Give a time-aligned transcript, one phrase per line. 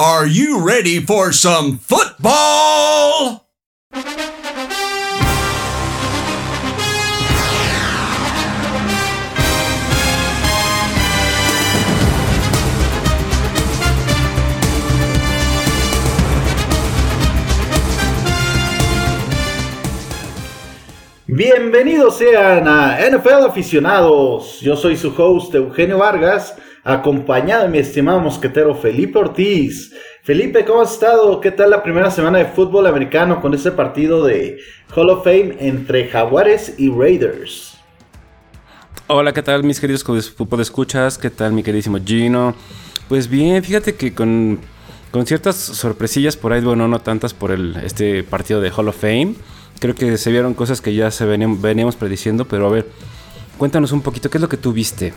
[0.00, 3.44] Are you ready for some football?
[21.26, 24.62] Bienvenidos sean a NFL aficionados.
[24.62, 29.92] Yo soy su host Eugenio Vargas, acompañado de mi estimado mosquetero Felipe Ortiz.
[30.22, 31.40] Felipe, ¿cómo has estado?
[31.40, 34.58] ¿Qué tal la primera semana de fútbol americano con ese partido de
[34.94, 37.78] Hall of Fame entre Jaguares y Raiders?
[39.06, 40.04] Hola, ¿qué tal mis queridos
[40.60, 41.18] escuchas?
[41.18, 42.54] ¿Qué tal mi queridísimo Gino?
[43.08, 44.60] Pues bien, fíjate que con,
[45.10, 49.00] con ciertas sorpresillas por ahí, bueno, no tantas por el, este partido de Hall of
[49.00, 49.34] Fame
[49.80, 52.86] creo que se vieron cosas que ya se veníamos, prediciendo, pero a ver,
[53.58, 55.12] cuéntanos un poquito, ¿qué es lo que tú viste?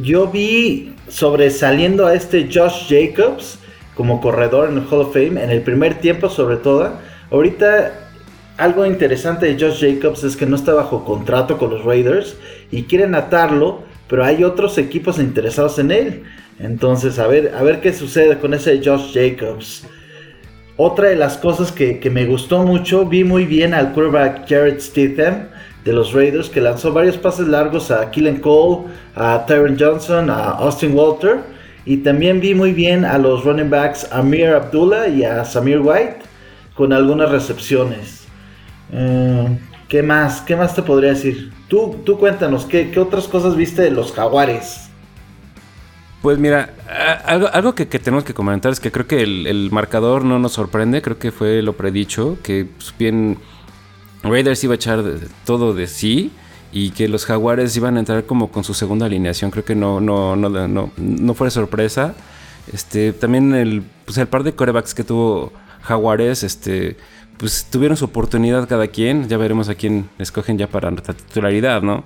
[0.00, 3.58] Yo vi sobresaliendo a este Josh Jacobs
[3.94, 6.92] como corredor en el Hall of Fame, en el primer tiempo sobre todo.
[7.30, 8.08] Ahorita
[8.56, 12.36] algo interesante de Josh Jacobs es que no está bajo contrato con los Raiders
[12.70, 16.22] y quieren atarlo, pero hay otros equipos interesados en él.
[16.60, 19.84] Entonces, a ver, a ver qué sucede con ese Josh Jacobs.
[20.76, 25.48] Otra de las cosas que, me gustó mucho, vi muy bien al quarterback Jared Stidham
[25.88, 30.50] de los Raiders, que lanzó varios pases largos a Killen Cole, a Tyron Johnson, a
[30.50, 31.38] Austin Walter.
[31.86, 36.18] Y también vi muy bien a los running backs Amir Abdullah y a Samir White
[36.74, 38.26] con algunas recepciones.
[38.92, 40.42] Eh, ¿Qué más?
[40.42, 41.50] ¿Qué más te podría decir?
[41.68, 44.90] Tú, tú cuéntanos, ¿qué, ¿qué otras cosas viste de los jaguares?
[46.20, 46.74] Pues mira,
[47.24, 51.18] algo, que, tenemos que comentar es que creo que el, marcador no nos sorprende, creo
[51.18, 53.38] que fue lo predicho, que pues, bien
[54.22, 55.02] Raiders iba a echar
[55.44, 56.32] todo de sí
[56.72, 60.00] y que los Jaguares iban a entrar como con su segunda alineación, creo que no,
[60.00, 62.14] no, no, no, no fue sorpresa.
[62.72, 65.52] Este, también el, pues el par de corebacks que tuvo
[65.82, 66.96] Jaguares, este,
[67.38, 71.82] pues tuvieron su oportunidad cada quien, ya veremos a quién escogen ya para la titularidad,
[71.82, 72.04] ¿no?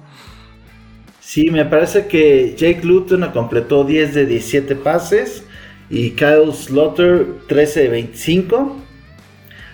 [1.21, 5.45] Sí, me parece que Jake Luton completó 10 de 17 pases
[5.89, 8.77] y Kyle Slaughter 13 de 25.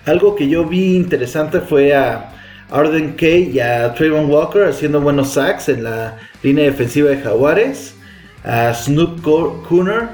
[0.09, 2.31] Algo que yo vi interesante fue a
[2.71, 7.95] Arden Kay y a Trayvon Walker haciendo buenos sacks en la línea defensiva de Jaguares.
[8.43, 10.09] A Snoop Cooner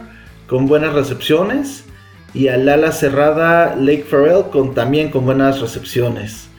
[0.48, 1.86] con buenas recepciones.
[2.34, 6.50] Y al ala cerrada Lake Farrell con, también con buenas recepciones.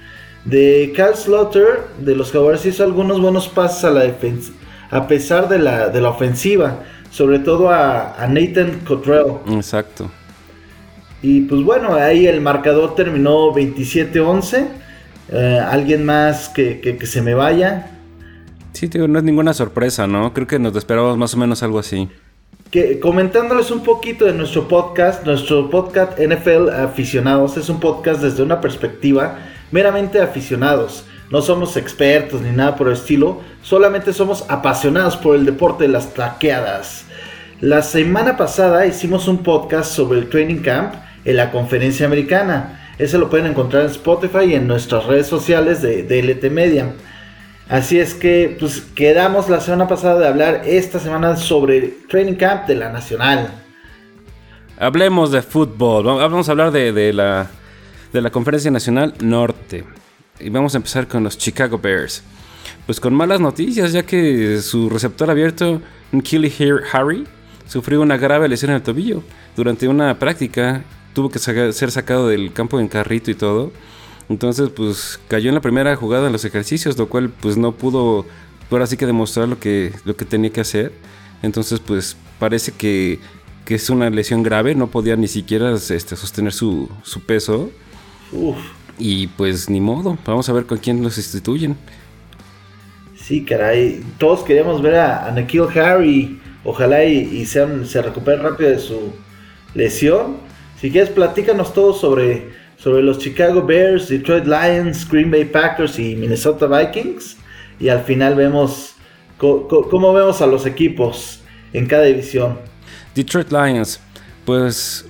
[0.45, 4.53] De Kyle Slaughter de los Jaguares hizo algunos buenos pases a la defensa
[4.91, 6.81] a pesar de la, de la ofensiva,
[7.11, 9.39] sobre todo a, Nathan Cottrell.
[9.51, 10.11] Exacto.
[11.23, 14.67] Y pues bueno, ahí el marcador terminó 27-11.
[15.33, 17.91] Eh, ¿Alguien más que, se me vaya?
[18.73, 20.33] Sí, tío, no es ninguna sorpresa, ¿no?
[20.33, 22.09] Creo que nos esperábamos más o menos algo así.
[22.71, 28.43] Que, comentándoles un poquito de nuestro podcast, nuestro podcast NFL Aficionados es un podcast desde
[28.43, 29.39] una perspectiva
[29.71, 31.05] meramente aficionados.
[31.31, 35.89] No somos expertos ni nada por el estilo, solamente somos apasionados por el deporte de
[35.89, 37.05] las taqueadas.
[37.61, 40.95] La semana pasada hicimos un podcast sobre el training camp
[41.27, 42.95] en la conferencia americana.
[42.99, 46.95] Ese lo pueden encontrar en Spotify y en nuestras redes sociales de, DLT Media.
[47.69, 52.37] Así es que pues quedamos la semana pasada de hablar esta semana sobre el training
[52.37, 53.51] camp de la Nacional.
[54.79, 56.05] Hablemos de fútbol.
[56.05, 57.49] Vamos a hablar de, la,
[58.13, 59.85] de la Conferencia Nacional Norte.
[60.39, 62.23] Y vamos a empezar con los Chicago Bears.
[62.85, 65.81] Pues con malas noticias, ya que su receptor abierto,
[66.23, 66.53] Killy
[66.93, 67.27] Harry,
[67.67, 69.25] sufrió una grave lesión en el tobillo.
[69.57, 70.85] Durante una práctica
[71.17, 73.73] tuvo que ser sacado del campo en carrito y todo.
[74.29, 78.27] Entonces, pues cayó en la primera jugada en los ejercicios, lo cual pues no pudo
[78.71, 80.93] ahora sí que demostrar lo que, lo que tenía que hacer.
[81.43, 83.19] Entonces, pues parece que,
[83.65, 87.71] que es una lesión grave, no podía ni siquiera este, sostener su, su peso.
[88.31, 88.59] Uf.
[88.99, 91.79] Y pues ni modo, vamos a ver con quién los sustituyen.
[93.17, 95.35] Sí, caray, todos queríamos ver a, a
[95.77, 99.15] Harry, ojalá y, se recupere rápido de su
[99.75, 100.46] lesión.
[100.81, 106.15] Si quieres, platícanos todo sobre, sobre los Chicago Bears, Detroit Lions, Green Bay Packers y
[106.17, 107.37] Minnesota Vikings.
[107.81, 108.95] Y al final vemos
[109.39, 111.41] cómo vemos a los equipos
[111.73, 112.59] en cada división.
[113.15, 114.01] Detroit Lions,
[114.45, 115.07] pues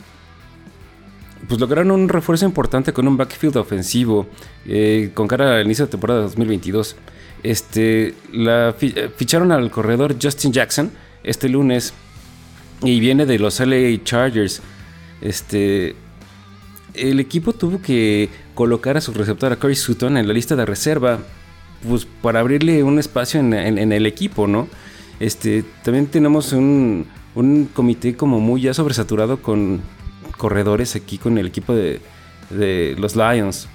[1.48, 4.26] pues lograron un refuerzo importante con un backfield ofensivo
[4.66, 6.96] eh, con cara al inicio de temporada 2022.
[7.42, 10.90] Este, la, eh, ficharon al corredor Justin Jackson
[11.22, 11.92] este lunes
[12.82, 14.60] y viene de los LA Chargers.
[15.20, 15.94] Este,
[16.94, 20.66] el equipo tuvo que colocar a su receptor a Corey Sutton en la lista de
[20.66, 21.18] reserva
[21.86, 23.52] pues para abrirle un espacio en,
[23.92, 24.68] el equipo, ¿no?
[25.20, 29.80] Este, también tenemos un, un comité como muy ya sobresaturado con
[30.36, 32.00] corredores aquí con el equipo de,
[32.98, 33.68] los Lions.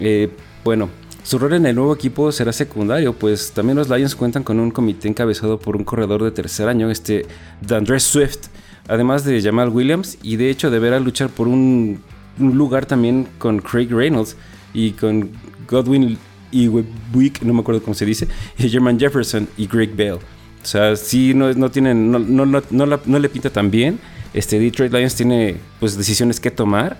[0.00, 0.30] Eh,
[0.64, 0.88] bueno,
[1.22, 4.70] su rol en el nuevo equipo será secundario, pues también los Lions cuentan con un
[4.70, 7.26] comité encabezado por un corredor de tercer año, este
[7.60, 8.48] Dandre Swift,
[8.88, 12.00] además de Jamal Williams, y de hecho deberá luchar por un,
[12.38, 14.36] lugar también con Craig Reynolds
[14.72, 15.30] y con
[15.68, 16.18] Godwin
[16.50, 18.26] y Wick, no me acuerdo cómo se dice,
[18.56, 20.20] y German Jefferson y Greg Bale.
[20.62, 22.62] O sea, sí, no, no tienen, no, no, no,
[23.04, 23.98] no, le pinta tan bien.
[24.34, 26.98] Este Detroit Lions tiene pues decisiones que tomar.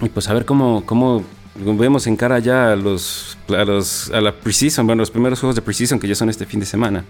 [0.00, 1.24] Y pues a ver cómo, cómo
[1.54, 5.54] vemos en cara ya a los, a los a la preseason, bueno, los primeros juegos
[5.54, 7.04] de preseason que ya son este fin de semana.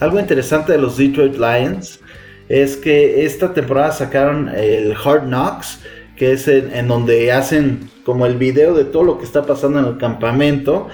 [0.00, 1.98] Algo interesante de los Detroit Lions
[2.48, 5.80] es que esta temporada sacaron el Hard Knocks,
[6.16, 9.84] que es en, donde hacen como el video de todo lo que está pasando en
[9.84, 10.88] el campamento.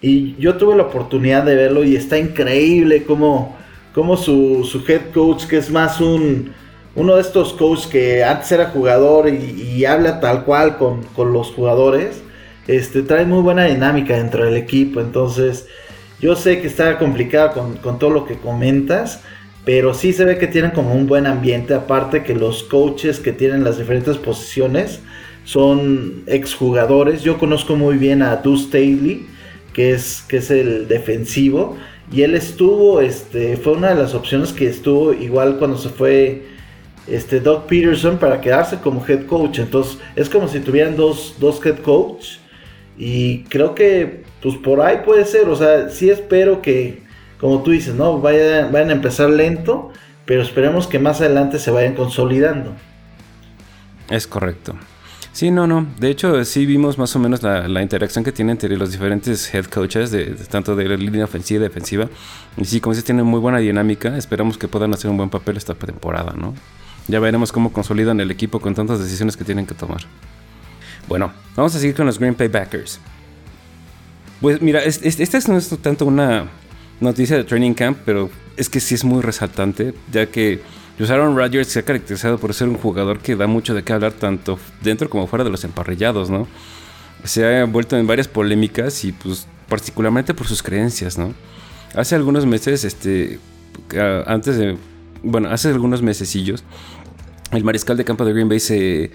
[0.00, 3.56] Y yo tuve la oportunidad de verlo y está increíble como,
[3.94, 6.52] como su, su head coach, que es más un,
[6.94, 12.22] uno de estos coaches que antes era jugador y, habla tal cual con, los jugadores,
[12.66, 15.00] este, trae muy buena dinámica dentro del equipo.
[15.00, 15.66] Entonces,
[16.20, 19.22] yo sé que está complicado con, con, todo lo que comentas,
[19.64, 21.74] pero sí se ve que tienen como un buen ambiente.
[21.74, 25.00] Aparte que los coaches que tienen las diferentes posiciones
[25.44, 27.22] son exjugadores.
[27.22, 29.26] Yo conozco muy bien a Deuce Staley,
[29.72, 31.76] que es, que es el defensivo.
[32.12, 36.42] Y él estuvo, este, fue una de las opciones que estuvo igual cuando se fue
[37.06, 39.58] este Doug Peterson para quedarse como head coach.
[39.58, 42.38] Entonces es como si tuvieran dos, dos head coach.
[42.98, 45.48] Y creo que pues por ahí puede ser.
[45.48, 47.02] O sea, sí espero que,
[47.40, 48.20] como tú dices, ¿no?
[48.20, 49.92] Vayan, vayan a empezar lento.
[50.30, 52.72] Pero esperemos que más adelante se vayan consolidando.
[54.08, 54.76] Es correcto.
[55.32, 55.86] Sí, no, no.
[55.98, 59.64] De hecho, sí vimos más o menos la, interacción que tienen entre los diferentes head
[59.64, 62.08] coaches, de, tanto de la línea ofensiva y defensiva.
[62.56, 64.16] Y sí, como dices, tienen muy buena dinámica.
[64.16, 66.54] Esperamos que puedan hacer un buen papel esta temporada, ¿no?
[67.08, 70.02] Ya veremos cómo consolidan el equipo con tantas decisiones que tienen que tomar.
[71.08, 73.00] Bueno, vamos a seguir con los Green Bay Backers.
[74.40, 76.48] Pues mira, esta no es tanto una
[77.00, 80.60] noticia de training camp, pero es que sí es muy resaltante, ya que
[81.08, 84.12] Aaron Rodgers se ha caracterizado por ser un jugador que da mucho de qué hablar
[84.12, 86.46] tanto dentro como fuera de los emparrillados, ¿no?
[87.24, 91.32] Se ha envuelto en varias polémicas y pues particularmente por sus creencias, ¿no?
[91.94, 93.38] Hace algunos meses, este,
[94.26, 94.76] antes de,
[95.22, 96.64] bueno, hace algunos mesecillos,
[97.52, 99.10] el mariscal de campo de Green Bay se,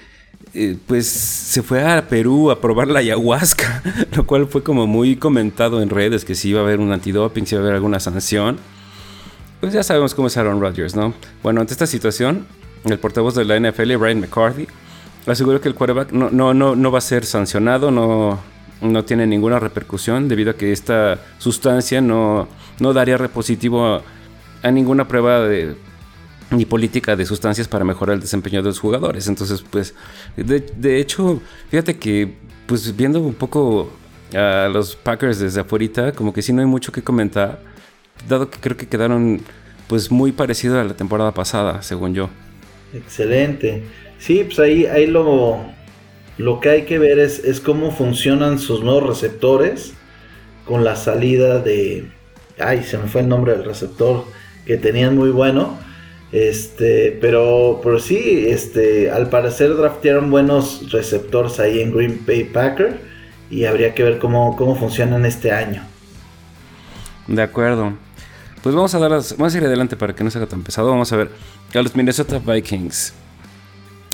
[0.53, 3.83] eh, pues se fue a Perú a probar la ayahuasca,
[4.15, 7.45] lo cual fue como muy comentado en redes que si iba a haber un antidoping,
[7.45, 8.57] si iba a haber alguna sanción.
[9.59, 11.13] Pues ya sabemos cómo es Aaron Rodgers, ¿no?
[11.41, 12.45] Bueno, ante esta situación,
[12.85, 14.67] el portavoz de la NFL, Brian McCarthy,
[15.25, 18.39] aseguró que el quarterback no, no, no, no va a ser sancionado, no,
[18.81, 22.47] no tiene ninguna repercusión debido a que esta sustancia no,
[22.79, 24.01] no daría repositivo
[24.61, 25.75] a ninguna prueba de
[26.51, 29.27] ni política de sustancias para mejorar el desempeño de los jugadores.
[29.27, 29.93] Entonces, pues,
[30.35, 32.33] de, hecho, fíjate que,
[32.67, 33.91] pues, viendo un poco
[34.33, 37.59] a los Packers desde afuera, como que sí no hay mucho que comentar,
[38.27, 39.41] dado que creo que quedaron,
[39.87, 42.29] pues, muy parecidos a la temporada pasada, según yo.
[42.93, 43.83] Excelente.
[44.19, 45.65] Sí, pues ahí, ahí lo,
[46.37, 49.93] lo que hay que ver es, es cómo funcionan sus nuevos receptores
[50.65, 52.09] con la salida de...
[52.59, 54.23] Ay, se me fue el nombre del receptor
[54.65, 55.77] que tenían muy bueno.
[56.35, 62.99] Este, pero, pero sí, este, al parecer draftearon buenos receptores ahí en Green Bay Packer
[63.49, 65.81] y habría que ver cómo, cómo funcionan este año.
[67.27, 67.93] De acuerdo.
[68.61, 70.89] Pues vamos a dar vamos a ir adelante para que no se haga tan pesado.
[70.89, 71.29] Vamos a ver
[71.73, 73.13] a los Minnesota Vikings.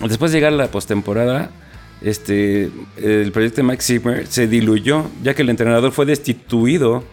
[0.08, 1.50] Después de llegar a la postemporada,
[2.02, 7.04] este, el proyecto de Mike Zimmer se diluyó, ya que el entrenador fue destituido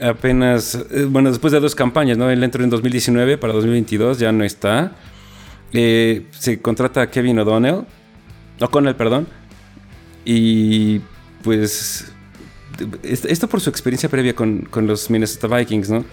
[0.00, 2.30] apenas, eh, bueno, después de dos campañas, ¿no?
[2.30, 4.92] Él entró en 2019, para 2022 ya no está.
[5.72, 7.84] Eh, se contrata a Kevin O'Donnell,
[8.60, 9.26] O'Connell, perdón.
[10.24, 11.00] Y
[11.42, 12.12] pues
[13.02, 16.04] esto por su experiencia previa con, con, los Minnesota Vikings, ¿no?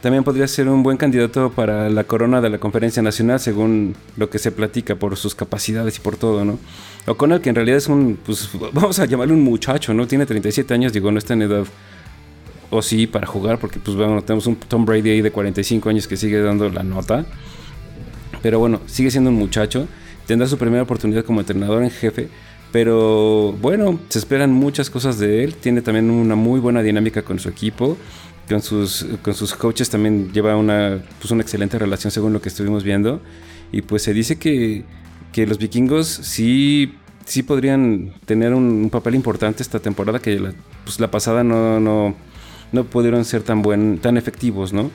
[0.00, 4.28] También podría ser un buen candidato para la corona de la conferencia nacional, según lo
[4.30, 6.58] que se platica por sus capacidades y por todo, ¿no?
[7.06, 10.06] O'Connell, que en realidad es un, pues vamos a llamarle un muchacho, ¿no?
[10.06, 11.64] Tiene 37 años, digo, no está en edad
[12.70, 16.06] o sí para jugar, porque pues bueno, tenemos un Tom Brady ahí de 45 años
[16.06, 17.26] que sigue dando la nota.
[18.42, 19.88] Pero bueno, sigue siendo un muchacho,
[20.26, 22.28] tendrá su primera oportunidad como entrenador en jefe,
[22.72, 27.38] pero bueno, se esperan muchas cosas de él, tiene también una muy buena dinámica con
[27.38, 27.96] su equipo.
[28.48, 32.48] Con sus, con sus coaches también lleva una, pues una excelente relación según lo que
[32.48, 33.20] estuvimos viendo.
[33.72, 34.84] Y pues se dice que,
[35.32, 36.94] que los vikingos sí
[37.26, 40.52] sí podrían tener un, papel importante esta temporada que la,
[40.84, 42.14] pues la pasada no, no,
[42.72, 44.90] no pudieron ser tan, buen, tan efectivos, ¿no?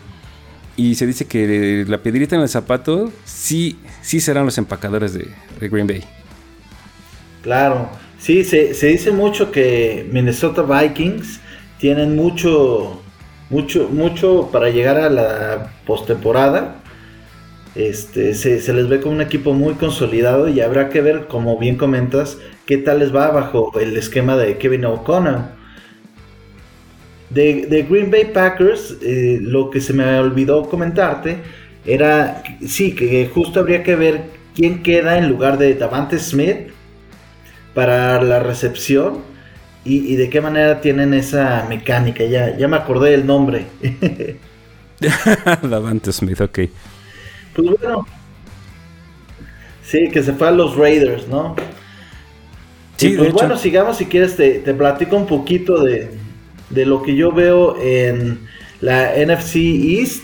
[0.78, 5.28] Y se dice que la piedrita en el zapato sí, sí serán los empacadores de,
[5.60, 6.04] Green Bay.
[7.44, 11.40] Claro, sí, se, se, dice mucho que Minnesota Vikings
[11.80, 13.02] tienen mucho,
[13.50, 16.78] mucho, mucho para llegar a la postemporada.
[17.76, 21.78] Este, se, les ve como un equipo muy consolidado y habrá que ver, como bien
[21.78, 25.61] comentas, qué tal les va bajo el esquema de Kevin O'Connor.
[27.34, 31.38] De, Green Bay Packers, eh, lo que se me olvidó comentarte
[31.86, 34.24] era, sí, que justo habría que ver
[34.54, 36.72] quién queda en lugar de Davante Smith
[37.74, 39.20] para la recepción
[39.86, 42.26] y, de qué manera tienen esa mecánica.
[42.26, 43.66] Ya, ya me acordé del nombre.
[45.64, 46.60] Davante Smith, ok.
[47.56, 48.06] Pues bueno.
[49.84, 51.56] Sí, que se fue a los Raiders, ¿no?
[52.98, 56.12] Sí, pues bueno, sigamos si quieres, te, te platico un poquito de,
[56.74, 58.40] de lo que yo veo en
[58.82, 60.24] la NFC East,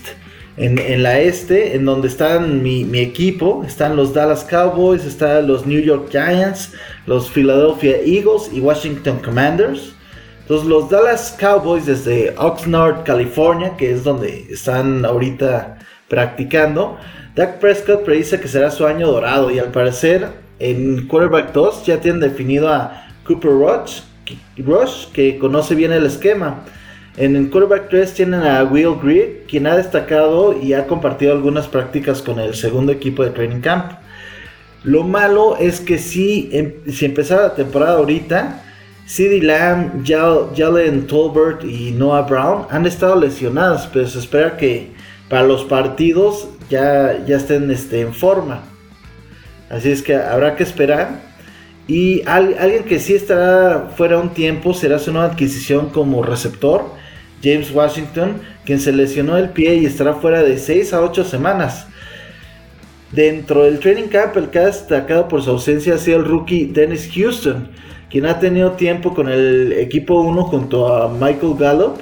[0.58, 5.80] en, la este, en donde están mi, equipo, están los Dallas Cowboys, están los New
[5.80, 6.74] York Giants,
[7.06, 9.94] los Philadelphia Eagles y Washington Commanders.
[10.42, 15.78] Entonces los Dallas Cowboys desde Oxnard, California, que es donde están ahorita
[16.08, 16.98] practicando,
[17.36, 20.28] Dak Prescott predice que será su año dorado y al parecer
[20.58, 24.02] en quarterback 2 ya tienen definido a Cooper Rush,
[24.58, 26.64] Rush, que conoce bien el esquema.
[27.18, 31.68] En el quarterback 3 tienen a Will Greer, quien ha destacado y ha compartido algunas
[31.68, 33.94] prácticas con el segundo equipo de training camp.
[34.84, 38.64] Lo malo es que si, em, si empezara la temporada ahorita,
[39.08, 44.92] CeeDee Lamb, Jalen Tolbert y Noah Brown han estado lesionados, pero se espera que
[45.30, 48.64] para los partidos ya, ya estén este, en forma.
[49.70, 51.27] Así es que habrá que esperar.
[51.88, 56.84] Y alguien que sí estará fuera un tiempo será su nueva adquisición como receptor,
[57.42, 61.88] James Washington, quien se lesionó el pie y estará fuera de 6 a 8 semanas.
[63.14, 66.66] Dentro del training camp, el que ha destacado por su ausencia ha sido el rookie
[66.66, 67.70] Dennis Houston,
[68.10, 71.98] quien ha tenido tiempo con el equipo 1 junto a Michael Gallup.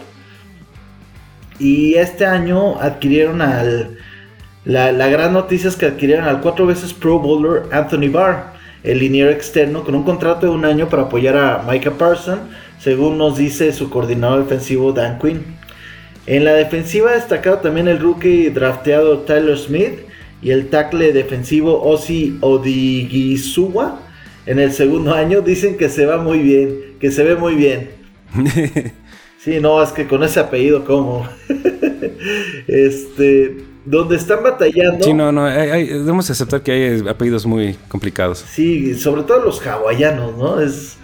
[1.59, 3.99] Y este año adquirieron al.
[4.65, 8.54] La, la gran noticia es que adquirieron al cuatro veces Pro Bowler Anthony Barr
[8.85, 12.39] el liniero externo con un contrato de un año para apoyar a Micah Parson,
[12.79, 15.43] según nos dice su coordinador defensivo Dan Quinn.
[16.27, 19.99] En la defensiva ha destacado también el rookie drafteado Tyler Smith
[20.41, 23.99] y el tackle defensivo Ozzy Odigisuwa.
[24.45, 27.89] En el segundo año dicen que se va muy bien, que se ve muy bien.
[29.39, 31.27] sí, no, es que con ese apellido, ¿cómo?
[32.67, 35.05] este, donde están batallando.
[35.05, 38.43] Sí, no, no, debemos aceptar que hay apellidos muy complicados.
[38.49, 40.59] Sí, sobre todo los hawaianos, ¿no?
[40.59, 40.97] Es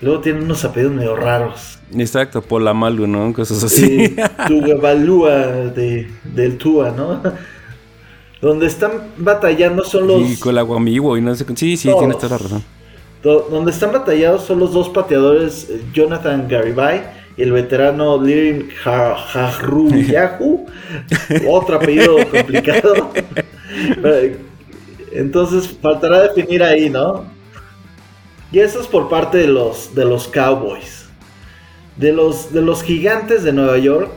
[0.00, 1.78] luego tienen unos apellidos medio raros.
[1.94, 3.32] Exacto, Polamalu, ¿no?
[3.32, 4.08] Cosas así.
[4.08, 4.16] Sí,
[4.48, 5.36] Tugabalúa
[5.70, 7.22] de, del Tua, ¿no?
[8.40, 10.26] Donde están batallando son los.
[10.26, 11.44] Sí, con y no sé.
[11.54, 12.64] Sí, sí, tienes toda la razón.
[13.22, 18.68] Donde están batallados son los dos pateadores, eh, Jonathan Garibay y el veterano Lirim
[20.06, 20.66] Yahoo,
[21.48, 23.12] otro apellido complicado.
[25.12, 27.24] Entonces faltará definir ahí, ¿no?
[28.52, 31.06] Y eso es por parte de los, de los Cowboys.
[31.96, 34.10] De los, de los gigantes de Nueva York.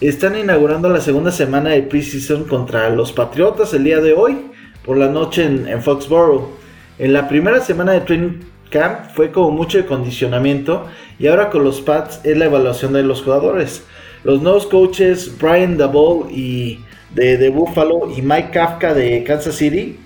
[0.00, 4.50] Están inaugurando la segunda semana de preseason contra los Patriotas el día de hoy.
[4.84, 6.50] Por la noche en, en Foxborough.
[6.98, 10.86] En la primera semana de training camp fue como mucho de condicionamiento
[11.18, 13.84] y ahora con los Pats es la evaluación de los jugadores.
[14.24, 16.80] Los nuevos coaches Brian Dabol y
[17.14, 19.98] de, Buffalo y Mike Kafka de Kansas City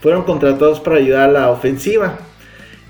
[0.00, 2.18] fueron contratados para ayudar a la ofensiva.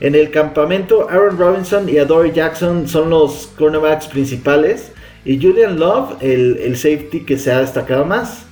[0.00, 4.92] En el campamento, Aaron Robinson y Adore Jackson son los cornerbacks principales
[5.24, 8.46] y Julian Love el, el safety que se ha destacado más.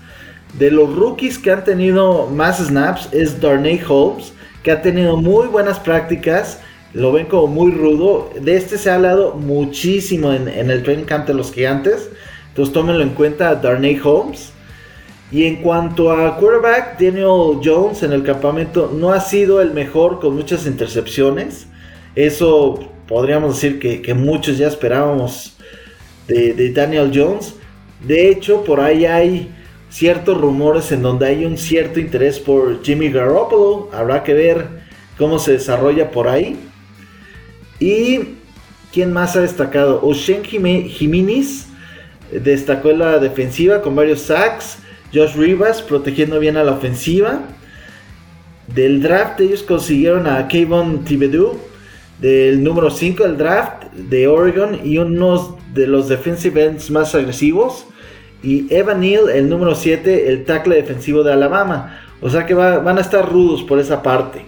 [0.58, 4.32] De los rookies que han tenido más snaps es Darnay Holmes,
[4.64, 6.58] que ha tenido muy buenas prácticas
[6.94, 8.30] lo ven como muy rudo.
[8.40, 12.08] De este se ha hablado muchísimo en, el training camp los gigantes.
[12.48, 14.52] Entonces tómenlo en cuenta Darnay Holmes.
[15.32, 20.20] Y en cuanto a quarterback, Daniel Jones en el campamento no ha sido el mejor
[20.20, 21.66] con muchas intercepciones.
[22.14, 22.78] Eso
[23.08, 25.56] podríamos decir que, muchos ya esperábamos
[26.28, 27.54] de, de, Daniel Jones.
[28.06, 29.52] De hecho, por ahí hay
[29.94, 33.90] ciertos rumores en donde hay un cierto interés por Jimmy Garoppolo.
[33.92, 34.66] Habrá que ver
[35.16, 36.56] cómo se desarrolla por ahí.
[37.78, 38.18] Y
[38.92, 40.00] quién más ha destacado?
[40.02, 41.68] Oshen Jiménez
[42.32, 44.78] destacó en la defensiva con varios sacks.
[45.14, 47.42] Josh Rivas protegiendo bien a la ofensiva.
[48.66, 51.56] Del draft ellos consiguieron a Kayvon Thibodeau
[52.20, 57.86] del número 5 del draft de Oregon y unos de los defensive ends más agresivos.
[58.44, 62.00] Y Evan Neal, el número 7, el tackle defensivo de Alabama.
[62.20, 64.44] O sea que van a estar rudos por esa parte.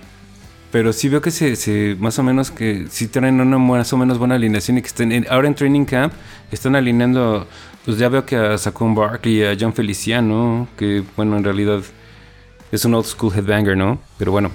[0.71, 4.19] Pero sí veo que se, más o menos que sí traen una más o menos
[4.19, 6.13] buena alineación y que estén ahora en training camp
[6.51, 7.47] están alineando,
[7.85, 11.81] pues ya veo que a Saquon Barkley y a John Feliciano, que bueno, en realidad
[12.73, 14.01] es un old school headbanger, ¿no?
[14.19, 14.51] Pero bueno,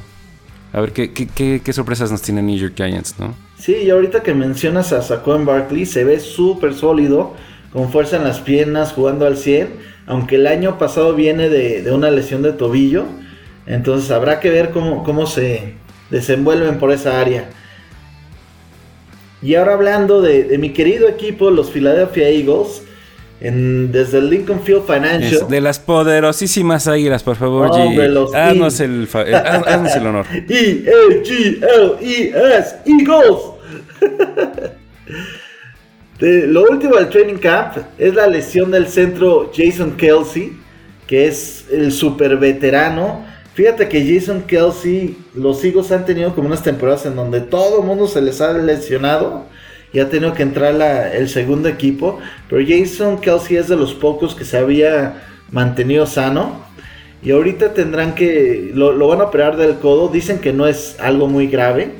[0.74, 3.34] a ver qué, qué, qué, sorpresas nos tienen New York Giants, ¿no?
[3.58, 7.36] Sí, y ahorita que mencionas a Saquon Barkley, se ve súper sólido,
[7.74, 9.70] con fuerza en las piernas, jugando al 100,
[10.08, 13.06] aunque el año pasado viene de, de una lesión de tobillo.
[13.66, 15.76] Entonces habrá que ver cómo, cómo se,
[16.12, 17.50] desenvuelven por esa área.
[19.42, 22.84] Y ahora hablando de, mi querido equipo, los Philadelphia Eagles,
[23.40, 25.48] en, desde el Lincoln Field Financial.
[25.50, 28.36] de las poderosísimas águilas, por favor, G.
[28.36, 30.28] Haznos el, eh, haznos el honor.
[30.48, 31.16] E-A-G-L-E-S,
[32.86, 33.40] Eagles.
[36.22, 40.54] lo último del training camp es la lesión del centro Jason Kelsey,
[41.08, 46.64] que es el super veterano Fíjate que Jason Kelsey, los Eagles han tenido como unas
[46.64, 49.46] temporadas en donde todo el mundo se les ha lesionado
[49.92, 50.74] y ha tenido que entrar
[51.14, 52.20] el segundo equipo.
[52.50, 56.64] Pero Jason Kelsey es de los pocos que se había mantenido sano.
[57.22, 58.72] Y ahorita tendrán que.
[58.74, 60.08] Lo, lo, van a operar del codo.
[60.08, 61.92] Dicen que no es algo muy grave.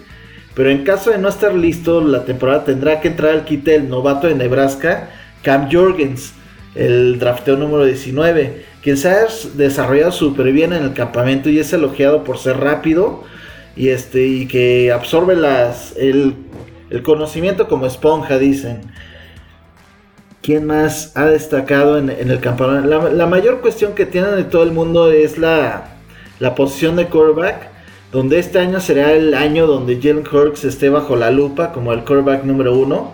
[0.62, 3.90] Pero en caso de no estar listo, la temporada tendrá que entrar al quite el
[3.90, 5.10] novato de Nebraska,
[5.42, 6.34] Cam Jorgens,
[6.76, 9.26] el drafteo número 19 quien se ha
[9.56, 13.24] desarrollado súper bien en el campamento y es elogiado por ser rápido
[13.76, 16.36] y, este, y que absorbe las, el,
[17.02, 18.82] conocimiento como esponja, dicen.
[20.44, 22.88] ¿Quién más ha destacado en, el campamento?
[23.10, 25.96] La, mayor cuestión que tienen de todo el mundo es la,
[26.40, 27.71] la posición de quarterback,
[28.12, 32.04] donde este año será el año donde Jalen Hurts esté bajo la lupa como el
[32.04, 33.14] quarterback número uno.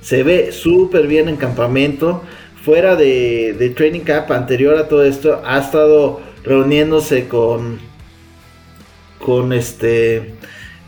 [0.00, 2.22] Se ve súper bien en campamento
[2.64, 7.78] fuera de, Training Camp, anterior a todo esto, ha estado reuniéndose con,
[9.18, 10.34] con este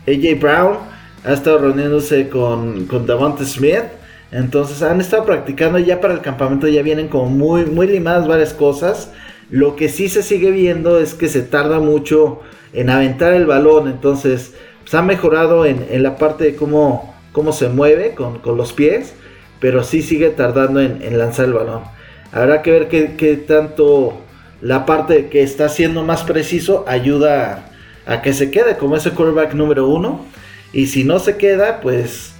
[0.07, 0.77] AJ Brown,
[1.23, 3.83] ha estado reuniéndose con, con Davante Smith.
[4.31, 8.53] Entonces han estado practicando ya para el campamento, ya vienen como muy, muy limadas varias
[8.53, 9.11] cosas.
[9.51, 12.41] Lo que sí se sigue viendo es que se tarda mucho
[12.79, 13.87] en aventar el balón.
[13.87, 18.73] Entonces, pues ha mejorado en, la parte de cómo, cómo se mueve con, con los
[18.73, 19.13] pies
[19.59, 21.83] pero sí sigue tardando en, lanzar el balón.
[22.31, 24.17] Habrá que ver qué, tanto
[24.61, 27.71] la parte que está siendo más preciso ayuda
[28.05, 30.25] a, que se quede como ese quarterback número uno.
[30.73, 32.33] Y si no se queda, pues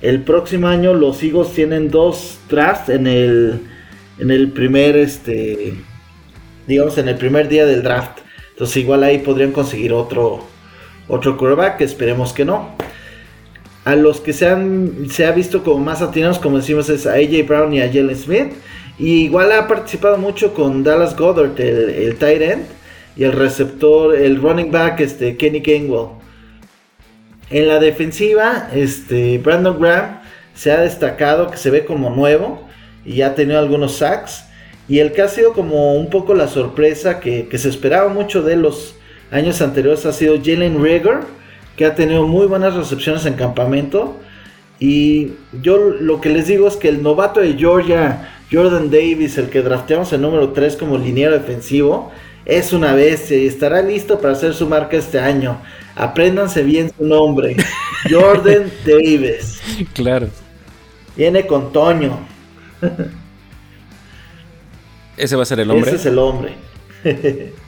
[0.00, 3.60] el próximo año los Eagles tienen dos drafts en el,
[4.18, 5.74] en el primer, este,
[6.66, 8.20] digamos, en el primer día del draft.
[8.54, 10.44] Entonces igual ahí podrían conseguir otro,
[11.08, 12.70] otro quarterback, esperemos que no.
[13.84, 17.14] A los que se, han, se ha visto como más atinados, como decimos, es a
[17.14, 18.52] AJ Brown y a Jalen Smith.
[18.96, 22.66] Y igual ha participado mucho con Dallas Goddard, el, tight end,
[23.16, 26.10] y el receptor, el running back, este, Kenny Gainwell.
[27.50, 30.20] En la defensiva, este, Brandon Graham
[30.54, 32.68] se ha destacado, que se ve como nuevo,
[33.04, 34.44] y ha tenido algunos sacks.
[34.88, 38.42] Y el que ha sido como un poco la sorpresa que, que se esperaba mucho
[38.42, 38.96] de los
[39.30, 41.20] años anteriores ha sido Jalen Rieger
[41.76, 44.16] que ha tenido muy buenas recepciones en campamento.
[44.78, 49.48] Y yo lo que les digo es que el novato de Georgia, Jordan Davis, el
[49.48, 52.12] que drafteamos el número 3 como liniero defensivo,
[52.44, 55.58] es una bestia y estará listo para hacer su marca este año.
[55.96, 57.56] Apréndanse bien su nombre.
[58.10, 59.60] Jordan Davis.
[59.94, 60.28] Claro.
[61.16, 62.18] Viene con Toño.
[65.16, 65.90] ¿Ese va a ser el hombre?
[65.90, 66.54] Ese es el hombre.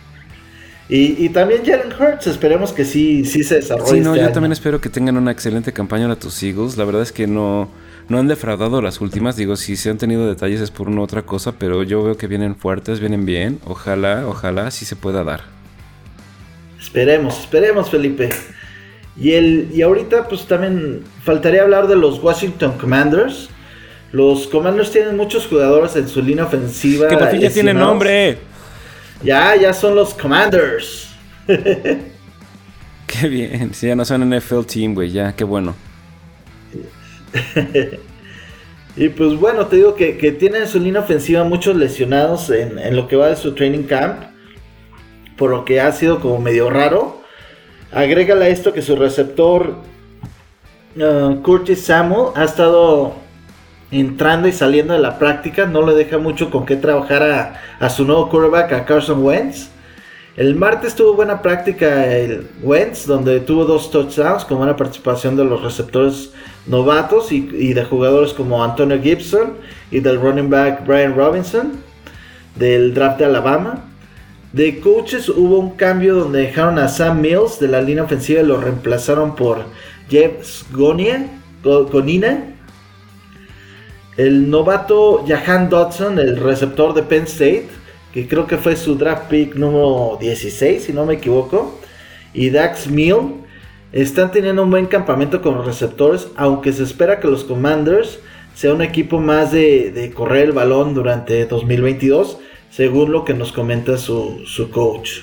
[0.88, 3.90] Y, también Jalen Hurts, esperemos que sí, sí se desarrolle.
[3.90, 6.76] Sí, no, este yo también espero que tengan una excelente campaña a tus Eagles.
[6.76, 7.68] La verdad es que no,
[8.08, 9.34] no han defraudado las últimas.
[9.34, 12.28] Digo, si se han tenido detalles es por una otra cosa, pero yo veo que
[12.28, 13.58] vienen fuertes, vienen bien.
[13.64, 15.42] Ojalá, ojalá sí se pueda dar.
[16.80, 18.28] Esperemos, esperemos, Felipe.
[19.18, 23.48] Y, el, y ahorita, pues también faltaría hablar de los Washington Commanders.
[24.16, 27.06] Los Commanders tienen muchos jugadores en su línea ofensiva.
[27.06, 28.38] Que por ya tiene nombre.
[29.22, 31.10] Ya, ya son los Commanders.
[31.46, 33.74] qué bien.
[33.74, 35.10] Si ya no son NFL Team, güey.
[35.10, 35.74] Ya, qué bueno.
[38.96, 43.08] y pues bueno, te digo que, tienen en su línea ofensiva muchos lesionados en, lo
[43.08, 44.22] que va de su training camp.
[45.36, 47.20] Por lo que ha sido como medio raro.
[47.92, 49.74] Agrégale a esto que su receptor
[50.96, 53.25] uh, Curtis Samuel ha estado
[53.90, 58.04] entrando y saliendo de la práctica, no le deja mucho con qué trabajar a, su
[58.04, 59.70] nuevo quarterback, a Carson Wentz.
[60.36, 65.44] El martes tuvo buena práctica el Wentz, donde tuvo dos touchdowns con buena participación de
[65.44, 66.32] los receptores
[66.66, 69.54] novatos y, de jugadores como Antonio Gibson
[69.90, 71.72] y del running back Brian Robinson.
[72.56, 73.84] del draft de Alabama.
[74.52, 78.46] De coaches hubo un cambio donde dejaron a Sam Mills de la línea ofensiva y
[78.46, 79.64] lo reemplazaron por
[80.08, 82.55] Jeff Gonina.
[84.16, 87.68] El novato Jahan Dodson, el receptor de Penn State,
[88.12, 91.78] que creo que fue su draft pick número 16, si no me equivoco.
[92.32, 93.44] Y Dax Mill
[93.92, 98.18] están teniendo un buen campamento con los receptores, aunque se espera que los Commanders
[98.54, 102.38] sea un equipo más de, correr el balón durante 2022,
[102.70, 105.20] según lo que nos comenta su, coach.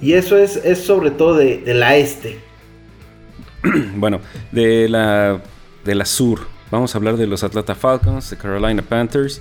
[0.00, 2.38] Y eso es, es sobre todo de, la este.
[3.96, 4.20] Bueno,
[4.52, 5.42] de la,
[5.84, 9.40] de la sur, vamos a hablar de los Atlanta Falcons, de Carolina Panthers,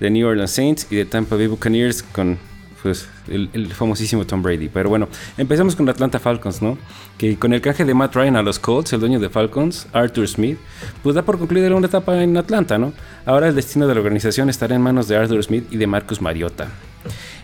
[0.00, 2.38] de New Orleans Saints y de Tampa Bay Buccaneers con
[2.84, 4.68] pues el, famosísimo Tom Brady.
[4.68, 5.08] Pero bueno,
[5.38, 6.76] empezamos con Atlanta Falcons, ¿no?
[7.16, 10.28] Que con el caje de Matt Ryan a los Colts, el dueño de Falcons, Arthur
[10.28, 10.58] Smith,
[11.02, 12.92] pues da por concluida una etapa en Atlanta, ¿no?
[13.24, 16.20] Ahora el destino de la organización estará en manos de Arthur Smith y de Marcus
[16.20, 16.68] Mariota.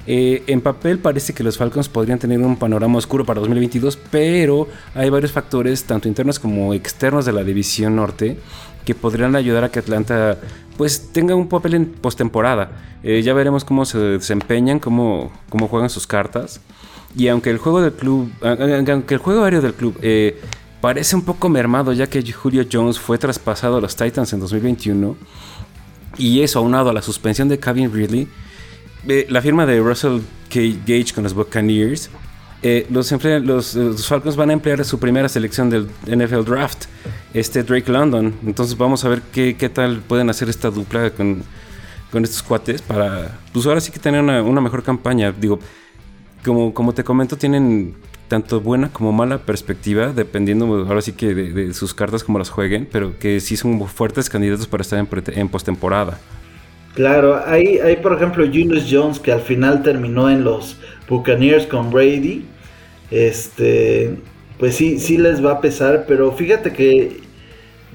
[0.07, 4.69] Eh, en papel parece que los Falcons podrían tener un panorama oscuro para 2022, pero
[4.95, 8.39] hay varios factores, tanto internos como externos de la división norte,
[8.85, 10.39] que podrían ayudar a que Atlanta
[10.77, 12.73] pues tenga un papel en postemporada.
[13.03, 16.61] Eh, ya veremos cómo se desempeñan, cómo, cómo juegan sus cartas.
[17.17, 20.41] Y aunque el juego del club, aunque el juego aéreo del club eh,
[20.81, 25.17] parece un poco mermado, ya que Julio Jones fue traspasado a los Titans en 2021,
[26.17, 28.29] y eso aunado a la suspensión de Kevin Ridley,
[29.09, 30.21] eh, la firma de Russell.
[30.53, 32.11] Gage con los Buccaneers
[32.63, 33.11] eh, los,
[33.75, 36.85] los, Falcons van a emplear su primera selección del NFL Draft,
[37.33, 38.35] este Drake London.
[38.45, 41.43] Entonces vamos a ver qué, tal pueden hacer esta dupla con,
[42.23, 45.33] estos cuates para, pues ahora sí que tener una, mejor campaña.
[45.33, 45.59] Digo,
[46.45, 47.95] como, como te comento, tienen
[48.29, 52.87] tanto buena como mala perspectiva, dependiendo ahora sí que de, sus cartas como las jueguen,
[52.91, 56.19] pero que sí son fuertes candidatos para estar en, en postemporada.
[56.95, 60.77] Claro, hay, hay por ejemplo Julius Jones que al final terminó en los
[61.09, 62.45] Buccaneers con Brady.
[63.11, 64.17] Este,
[64.59, 67.21] pues sí, sí les va a pesar, pero fíjate que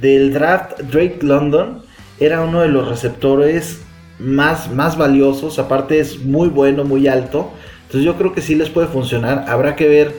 [0.02, 1.84] del draft Drake London
[2.20, 3.82] era uno de los receptores
[4.20, 7.52] más, más valiosos, aparte es muy bueno, muy alto.
[7.84, 9.46] Entonces yo creo que sí les puede funcionar.
[9.48, 10.14] Habrá que ver,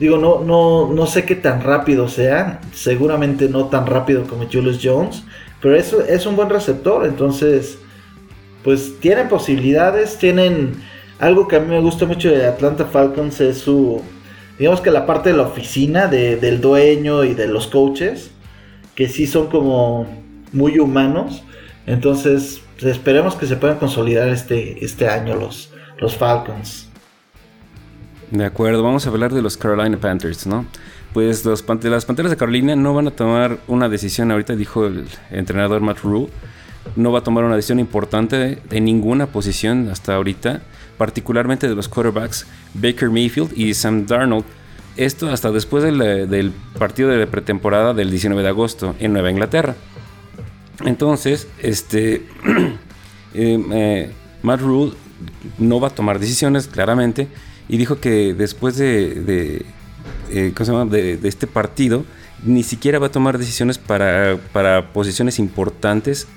[0.00, 4.80] digo, no, no, no sé qué tan rápido sea, seguramente no tan rápido como Julius
[4.82, 5.22] Jones,
[5.60, 7.78] pero es un buen receptor, entonces
[8.64, 10.72] pues tienen posibilidades, tienen
[11.18, 14.02] algo que a mí me gusta mucho de Atlanta Falcons es su,
[14.58, 18.30] digamos que la parte de la oficina del dueño y de los coaches,
[18.94, 20.06] que sí son como
[20.52, 21.42] muy humanos.
[21.86, 26.88] Entonces, esperemos que se puedan consolidar este, este año los, los Falcons.
[28.30, 30.66] De acuerdo, vamos a hablar de los Carolina Panthers, ¿no?
[31.12, 35.06] Pues los, las Panteras de Carolina no van a tomar una decisión ahorita, dijo el
[35.30, 36.28] entrenador Matt Rule.
[36.96, 40.62] No va a tomar una decisión importante en ninguna posición hasta ahorita
[40.96, 44.44] particularmente de los quarterbacks Baker Mayfield y Sam Darnold.
[44.96, 49.74] Esto hasta después del, partido de pretemporada del 19 de agosto en Nueva Inglaterra.
[50.84, 52.78] Entonces, este, eh,
[53.34, 54.92] eh, Matt Rule
[55.58, 57.28] no va a tomar decisiones claramente
[57.68, 59.64] y dijo que después de,
[60.30, 62.04] eh, de, de, este partido
[62.44, 66.28] ni siquiera va a tomar decisiones para, para posiciones importantes,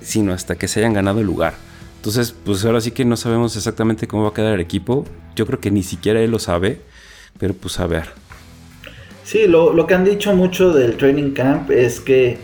[0.00, 1.54] sino hasta que se hayan ganado el lugar.
[1.98, 5.04] Entonces, pues ahora sí que no sabemos exactamente cómo va a quedar el equipo.
[5.34, 6.80] Yo creo que ni siquiera él lo sabe,
[7.38, 8.04] pero pues a ver.
[9.24, 12.38] Sí, lo, que han dicho mucho del training camp es que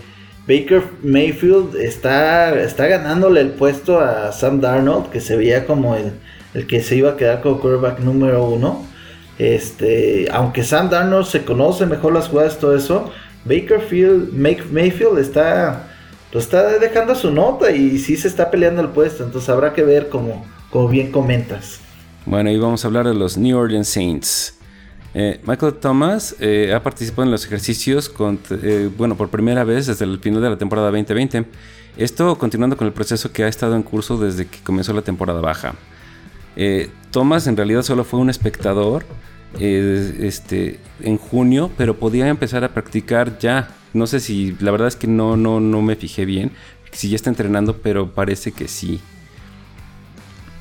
[0.48, 6.12] Baker Mayfield está, está ganándole el puesto a Sam Darnold, que se veía como el,
[6.52, 8.84] el que se iba a quedar como quarterback número uno.
[9.38, 13.12] Este, aunque Sam Darnold se conoce mejor las jugadas, todo eso,
[13.44, 13.80] Baker
[14.72, 15.93] Mayfield está
[16.34, 19.84] lo está dejando su nota y sí se está peleando el puesto, entonces habrá que
[19.84, 21.78] ver como, como bien comentas.
[22.26, 24.58] Bueno, y vamos a hablar de los New Orleans Saints.
[25.14, 28.12] Eh, Michael Thomas eh, ha participado en los ejercicios
[28.50, 31.44] eh, bueno, por primera vez desde el final de la temporada 2020.
[31.96, 35.40] Esto continuando con el proceso que ha estado en curso desde que comenzó la temporada
[35.40, 35.76] baja.
[37.12, 39.04] Thomas en realidad solo fue un espectador
[39.60, 44.96] este, en junio, pero podía empezar a practicar ya no sé si, la verdad es
[44.96, 46.52] que no, no, no me fijé bien
[46.94, 49.00] si ya está entrenando, pero parece que sí.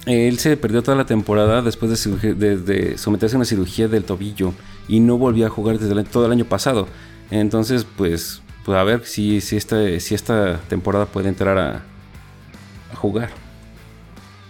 [0.06, 4.54] Él se perdió toda la temporada después de, someterse a una cirugía del tobillo
[4.88, 6.88] y no volvió a jugar desde todo el año pasado.
[7.32, 11.84] Entonces, pues, pues a ver si, si, esta, si esta temporada puede entrar a,
[12.96, 13.30] jugar.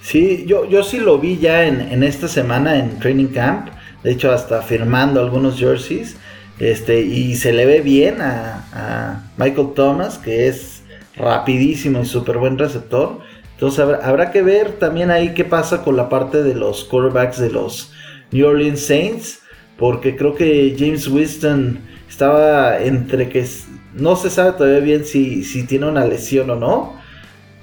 [0.01, 3.69] Sí, yo, yo sí lo vi ya en, en, esta semana en Training Camp.
[4.03, 6.17] De hecho, hasta firmando algunos jerseys.
[6.59, 10.83] Este, y se le ve bien a, Michael Thomas, que es
[11.15, 13.19] rapidísimo y súper buen receptor.
[13.53, 17.39] Entonces Entonces habrá, que ver también ahí qué pasa con la parte de los quarterbacks
[17.39, 17.91] de los
[18.31, 19.41] New Orleans Saints,
[19.77, 23.47] porque creo que James Winston estaba entre que
[23.93, 26.93] no se sabe todavía bien si, si tiene una lesión o no,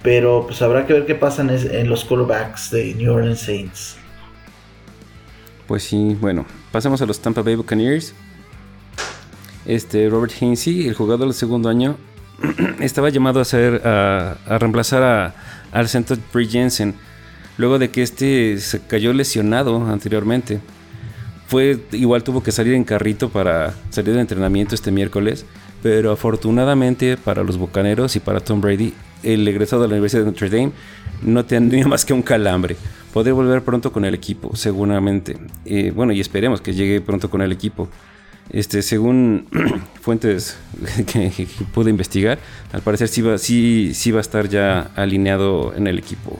[0.02, 3.96] pero pues habrá que ver qué pasa en, en los quarterbacks de New Orleans Saints.
[5.66, 8.14] Pues sí, bueno, pasamos a los Tampa Bay Buccaneers.
[9.66, 11.96] Este Robert Hinsey, el jugador del segundo año,
[12.80, 15.34] estaba llamado a hacer a, reemplazar a,
[15.72, 16.94] al centro Bree Jensen
[17.58, 20.60] luego de que este se cayó lesionado anteriormente.
[21.46, 25.44] Fue igual tuvo que salir en carrito para salir de entrenamiento este miércoles,
[25.82, 30.30] pero afortunadamente para los Bucaneros y para Tom Brady, el egresado de la Universidad de
[30.30, 30.72] Notre Dame
[31.22, 32.76] no tenía más que un calambre
[33.12, 35.36] podría volver pronto con el equipo, seguramente.
[35.94, 37.88] bueno, y esperemos que llegue pronto con el equipo.
[38.52, 39.46] Este, según
[40.00, 40.58] fuentes
[41.06, 42.38] que, pude investigar,
[42.72, 46.38] al parecer sí va, sí, sí va a estar ya alineado en el equipo.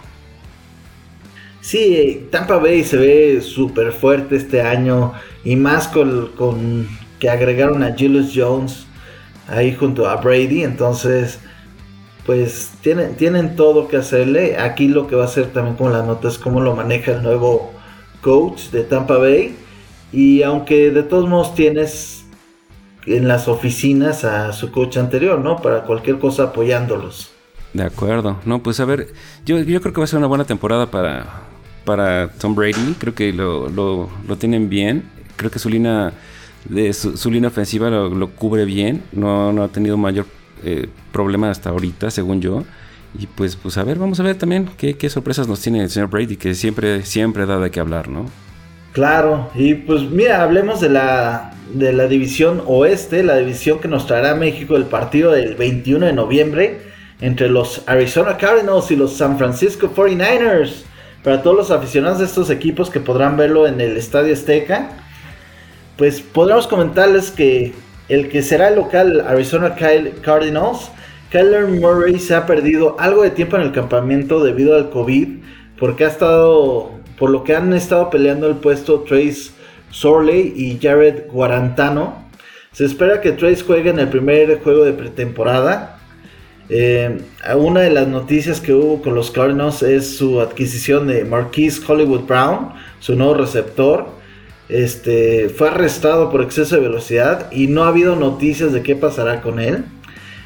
[1.61, 5.13] Sí, Tampa Bay se ve súper fuerte este año
[5.45, 8.87] y más con, que agregaron a Julius Jones
[9.47, 11.39] ahí junto a Brady, entonces
[12.25, 14.57] pues tienen, tienen todo que hacerle.
[14.59, 17.23] Aquí lo que va a hacer también con la nota es cómo lo maneja el
[17.23, 17.73] nuevo
[18.21, 19.55] coach de Tampa Bay.
[20.13, 22.25] Y aunque de todos modos tienes
[23.07, 25.61] en las oficinas a su coach anterior, ¿no?
[25.63, 27.31] Para cualquier cosa apoyándolos.
[27.73, 28.39] De acuerdo.
[28.45, 29.13] No, pues a ver,
[29.47, 31.27] yo, yo creo que va a ser una buena temporada para,
[31.85, 32.95] para Tom Brady.
[32.99, 35.05] Creo que lo, lo, tienen bien.
[35.37, 36.13] Creo que su línea,
[36.69, 39.03] de su, línea ofensiva lo, lo, cubre bien.
[39.13, 40.27] No, no ha tenido mayor
[40.65, 42.65] eh, problema hasta ahorita, según yo.
[43.19, 46.11] Y pues, pues a ver, vamos a ver también qué, sorpresas nos tiene el señor
[46.11, 48.27] Brady, que siempre, siempre da de qué hablar, ¿no?
[48.93, 54.07] Claro, y pues mira, hablemos de la, de la división oeste, la división que nos
[54.07, 56.81] traerá a México el partido del 21 de noviembre
[57.21, 60.85] entre los Arizona Cardinals y los San Francisco 49ers.
[61.23, 64.89] Para todos los aficionados de estos equipos que podrán verlo en el Estadio Azteca,
[65.97, 67.75] pues podremos comentarles que
[68.09, 70.91] el que será el local Arizona Cardinals,
[71.31, 75.29] Kyler Murray se ha perdido algo de tiempo en el campamento debido al COVID,
[75.79, 79.51] porque ha estado, por lo que han estado peleando el puesto Trace
[79.91, 82.25] Sorley y Jared Guarantano.
[82.73, 86.01] Se espera que Trace juegue en el primer juego de pretemporada.
[86.71, 87.21] Eh,
[87.57, 92.23] una de las noticias que hubo con los Cardinals es su adquisición de Marquise Hollywood
[92.23, 94.19] Brown, su nuevo receptor
[94.71, 99.43] este, fue arrestado por exceso de velocidad y no ha habido noticias de qué pasará
[99.43, 99.85] con él.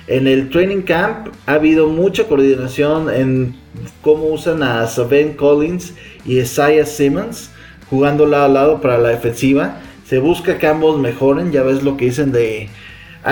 [0.06, 3.54] En el training camp ha habido mucha coordinación en
[4.02, 7.50] cómo usan a Saben Collins y Isaiah Simmons
[7.90, 9.80] jugando lado a lado para la defensiva.
[10.06, 12.68] Se busca que ambos mejoren, ya ves lo que dicen de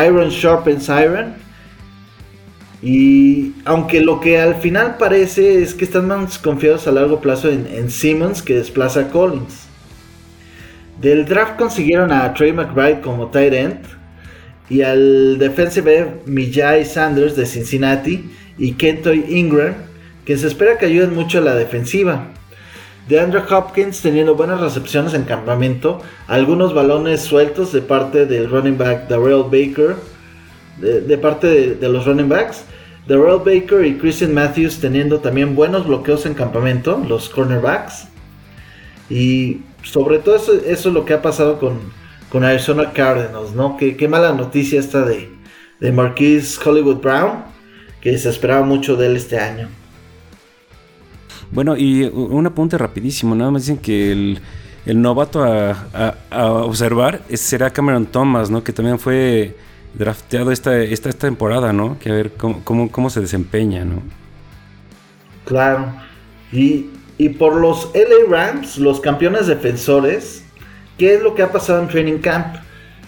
[0.06, 1.34] Iron Sharpens Iron.
[2.82, 7.48] Y aunque lo que al final parece es que están más confiados a largo plazo
[7.48, 9.66] en, Simmons que desplaza a Collins.
[11.00, 13.80] Del draft consiguieron a Trey McBride como tight end
[14.68, 19.74] y al defensive Mijay Sanders de Cincinnati y Kentoy Ingram,
[20.24, 22.28] que se espera que ayuden mucho a la defensiva.
[23.08, 28.78] De Andrew Hopkins teniendo buenas recepciones en campamento, algunos balones sueltos de parte del running
[28.78, 29.96] back Darrell Baker,
[30.78, 32.64] de, parte de, los running backs.
[33.06, 38.06] Darrell Baker y Christian Matthews teniendo también buenos bloqueos en campamento, los cornerbacks.
[39.10, 41.80] Y sobre todo eso, es lo que ha pasado con,
[42.28, 43.76] con Arizona Cardinals, ¿no?
[43.76, 45.28] Qué, mala noticia esta de,
[45.80, 47.44] de Marquise Hollywood Brown,
[48.00, 49.68] que se esperaba mucho de él este año.
[51.52, 54.40] Bueno, y un apunte rapidísimo, nada más dicen que el,
[55.00, 56.16] novato a,
[56.64, 58.64] observar será Cameron Thomas, ¿no?
[58.64, 59.54] Que también fue
[59.94, 61.98] drafteado esta, esta, temporada, ¿no?
[61.98, 64.02] Que a ver cómo, cómo, cómo se desempeña, ¿no?
[65.44, 65.92] Claro.
[66.52, 66.86] Y
[67.22, 70.44] y por los LA Rams, los campeones defensores,
[70.98, 72.56] ¿qué es lo que ha pasado en Training Camp?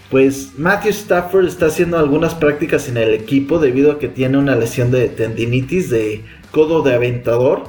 [0.08, 4.54] Pues Matthew Stafford está haciendo algunas prácticas en el equipo debido a que tiene una
[4.54, 7.64] lesión de tendinitis de codo de aventador.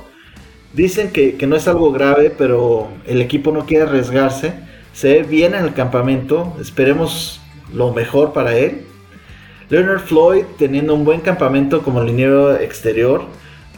[0.75, 4.53] Dicen que, no es algo grave, pero el equipo no quiere arriesgarse.
[4.91, 7.39] Se ve bien en el campamento, esperemos
[7.73, 8.81] lo mejor para él.
[9.69, 13.23] Leonard Floyd teniendo un buen campamento como liniero exterior.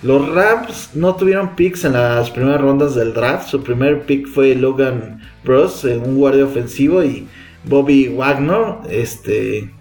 [0.02, 3.48] Los Rams no tuvieron picks en las primeras rondas del draft.
[3.48, 7.28] Su primer pick fue Logan Bros, un guardia ofensivo, y
[7.64, 9.72] Bobby Wagner, este,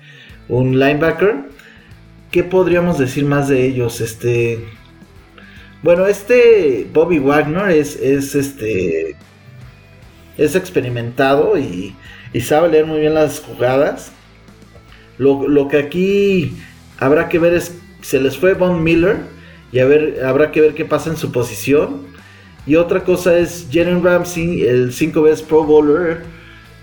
[0.49, 1.47] un linebacker.
[2.31, 4.01] ¿Qué podríamos decir más de ellos?
[4.01, 4.65] Este,
[5.83, 9.17] bueno, este Bobby Wagner es, es este,
[10.37, 11.95] es experimentado y,
[12.43, 14.13] sabe leer muy bien las jugadas.
[15.17, 16.57] Lo, lo que aquí
[16.99, 19.17] habrá que ver es se les fue Von Miller
[19.73, 22.07] y a ver, habrá que ver qué pasa en su posición.
[22.67, 26.23] Y otra cosa es Jalen Ramsey, el 5 veces Pro Bowler,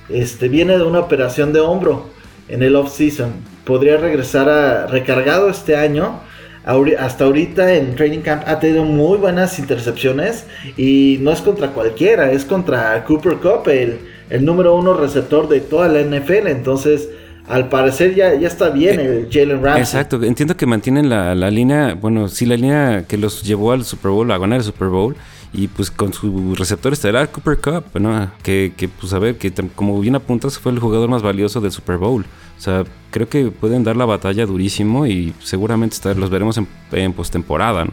[0.10, 2.10] este, viene de una operación de hombro
[2.47, 3.32] en el off-season.
[3.65, 6.19] Podría regresar a recargado este año.
[6.65, 10.45] Hasta ahorita en Training Camp ha tenido muy buenas intercepciones
[10.78, 13.99] y no es contra cualquiera, es contra Cooper Cup, el,
[14.30, 16.47] el número uno receptor de toda la NFL.
[16.47, 17.10] Entonces,
[17.47, 19.82] al parecer ya, ya está bien eh, el Jalen Ramsey.
[19.82, 23.84] Exacto, entiendo que mantienen la, la, línea, bueno, sí, la línea que los llevó al
[23.84, 25.15] Super Bowl, a ganar el Super Bowl.
[25.53, 28.31] Y pues con su receptor estelar, Cooper Cup, ¿no?
[28.41, 31.97] Que, pues a ver, que como bien apuntas, fue el jugador más valioso del Super
[31.97, 32.25] Bowl.
[32.57, 37.13] O sea, creo que pueden dar la batalla durísimo y seguramente los veremos en, en
[37.13, 37.91] postemporada, ¿no?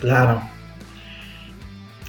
[0.00, 0.42] Claro.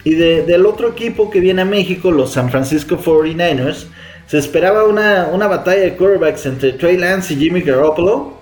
[0.03, 3.85] Y de, del otro equipo que viene a México, los San Francisco 49ers,
[4.27, 8.38] se esperaba una, una batalla de quarterbacks entre Trey Lance y Jimmy Garoppolo.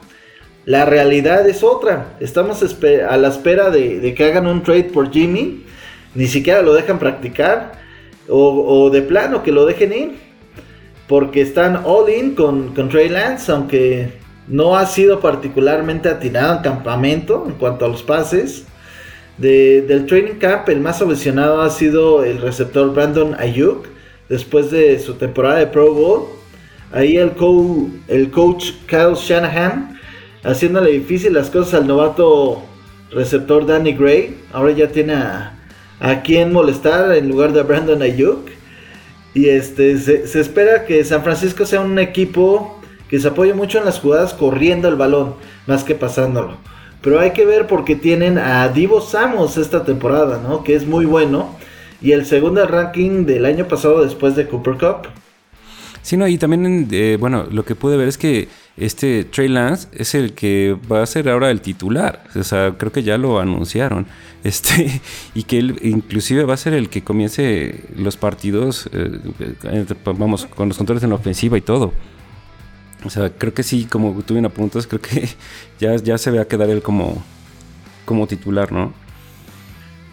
[0.68, 2.18] La realidad es otra.
[2.20, 5.64] Estamos a la espera de, que hagan un trade por Jimmy.
[6.14, 7.80] Ni siquiera lo dejan practicar.
[8.28, 10.16] O, de plano que lo dejen ir.
[11.08, 13.50] Porque están all in con, Trey Lance.
[13.50, 14.12] Aunque
[14.50, 18.66] no ha sido particularmente atinado en campamento en cuanto a los pases.
[19.38, 23.88] del training camp, el más ovacionado ha sido el receptor Brandon Ayuk
[24.28, 26.26] después de su temporada de Pro Bowl.
[26.92, 27.32] Ahí el,
[28.10, 29.97] el coach Kyle Shanahan
[30.48, 32.64] haciéndole difícil las cosas al novato
[33.12, 34.38] receptor Danny Gray.
[34.54, 35.60] Ahora ya tiene a,
[36.00, 38.50] a quien molestar en lugar de Brandon Ayuk.
[39.34, 42.80] Y este se, espera que San Francisco sea un equipo
[43.10, 45.36] que se apoye mucho en las jugadas corriendo el balón,
[45.68, 46.58] más que pasándolo.
[47.02, 50.64] Pero hay que ver porque tienen a Divo Samos esta temporada, ¿no?
[50.64, 51.56] Que es muy bueno
[52.02, 55.08] y el segundo ranking del año pasado después de Cooper Cup.
[56.02, 58.48] Sí, no, y también, eh, bueno, lo que pude ver es que
[58.78, 62.24] este Trey Lance es el que va a ser ahora el titular.
[62.36, 64.06] O sea, creo que ya lo anunciaron.
[64.44, 65.02] Este,
[65.34, 69.20] y que él inclusive va a ser el que comience los partidos, eh,
[70.06, 71.92] vamos, con los controles en la ofensiva y todo.
[73.04, 75.28] O sea, creo que sí, como tú bien apuntas, creo que
[75.80, 77.22] ya, ya se ve a quedar él como,
[78.06, 78.94] como titular, ¿no?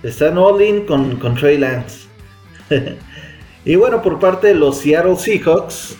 [0.03, 2.09] Están all in con, con Trey Lance.
[3.64, 5.96] y bueno, por parte de los Seattle Seahawks,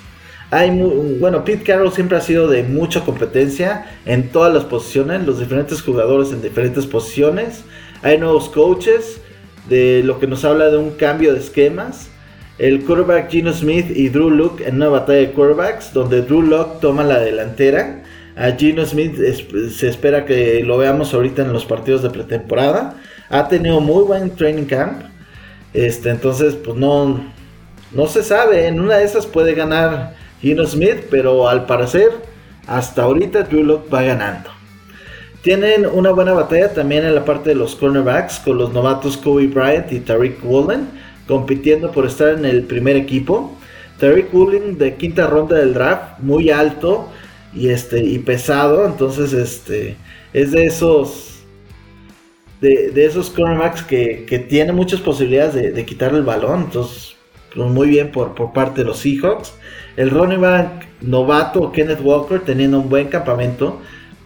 [0.51, 5.83] bueno, Pete Carroll siempre ha sido de mucha competencia en todas las posiciones, los diferentes
[5.83, 7.65] jugadores en diferentes posiciones.
[8.03, 9.21] Hay nuevos coaches,
[9.69, 12.11] de lo que nos habla de un cambio de esquemas.
[12.59, 16.81] El quarterback Gino Smith y Drew Luck en una batalla de quarterbacks, donde Drew Luck
[16.81, 18.03] toma la delantera.
[18.37, 19.17] A Gino Smith
[19.71, 22.97] se espera que lo veamos ahorita en los partidos de pretemporada
[23.35, 25.03] ha tenido muy buen training camp.
[25.73, 27.33] Este, entonces, pues no,
[27.93, 28.67] no se sabe.
[28.67, 32.11] En una de esas puede ganar Gino Smith, pero al parecer,
[32.67, 34.51] hasta ahorita Drew Lock va ganando.
[35.41, 39.47] Tienen una buena batalla también en la parte de los cornerbacks con los novatos Kobe
[39.47, 40.87] Bryant y Tariq Woolen
[41.27, 43.57] compitiendo por estar en el primer equipo.
[43.99, 47.09] Tariq Woolen de quinta ronda del draft, muy alto
[47.55, 49.97] y este y pesado, entonces este
[50.35, 51.43] es de esos
[52.61, 56.65] de, esos cornerbacks que, que tiene muchas posibilidades de, de quitar el balón.
[56.65, 57.14] Entonces,
[57.57, 59.55] muy bien por, por parte de los Seahawks.
[59.97, 63.81] El running back novato Kenneth Walker teniendo un buen campamento,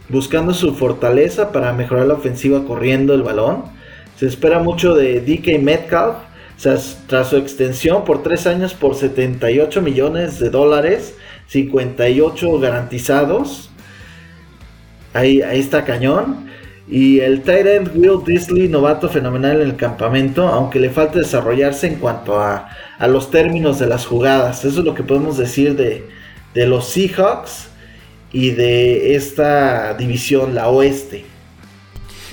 [0.07, 3.63] buscando su fortaleza para mejorar la ofensiva corriendo el balón.
[4.17, 6.15] Se espera mucho de DK Metcalf,
[7.07, 11.15] tras su extensión por 3 años por 78 millones de dólares,
[11.47, 13.69] 58 garantizados.
[15.13, 16.48] Ahí, ahí está cañón.
[16.89, 21.85] Y el tight end Will Disley, novato fenomenal en el campamento, aunque le falta desarrollarse
[21.85, 22.67] en cuanto a,
[23.07, 24.65] los términos de las jugadas.
[24.65, 26.09] Eso es lo que podemos decir de,
[26.65, 27.67] los Seahawks
[28.33, 31.25] y de esta división, la oeste.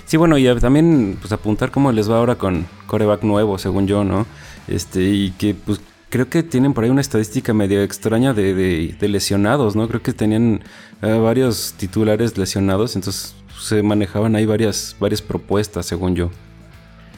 [0.07, 4.05] Sí, bueno, y también pues apuntar cómo les va ahora con coreback nuevo, según yo,
[4.05, 4.27] ¿no?
[4.69, 9.77] Este, y que pues creo que tienen por ahí una estadística medio extraña de, lesionados,
[9.77, 9.87] ¿no?
[9.87, 10.63] Creo que tenían
[11.03, 16.31] eh, varios titulares lesionados, entonces se manejaban ahí varias, varias propuestas, según yo.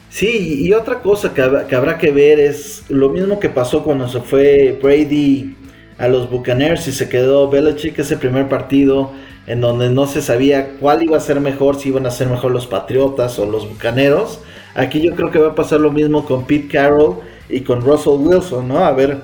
[0.09, 4.21] Sí, y otra cosa que, habrá que ver es lo mismo que pasó cuando se
[4.21, 5.55] fue Brady
[5.99, 9.11] a los Buccaneers y se quedó Belichick ese primer partido
[9.45, 12.51] en donde no se sabía cuál iba a ser mejor, si iban a ser mejor
[12.51, 14.39] los Patriotas o los Bucaneros.
[14.73, 17.17] Aquí yo creo que va a pasar lo mismo con Pete Carroll
[17.47, 18.85] y con Russell Wilson, ¿no?
[18.85, 19.23] A ver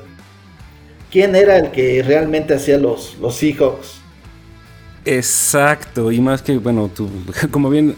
[1.12, 4.05] quién era el que realmente hacía los, los Seahawks.
[5.06, 6.90] Exacto, y más que, bueno,
[7.52, 7.96] como bien,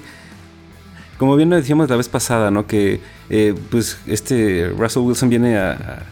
[1.18, 2.68] como bien decíamos la vez pasada, ¿no?
[2.68, 3.00] Que,
[3.30, 6.06] eh, pues, este Russell Wilson viene a,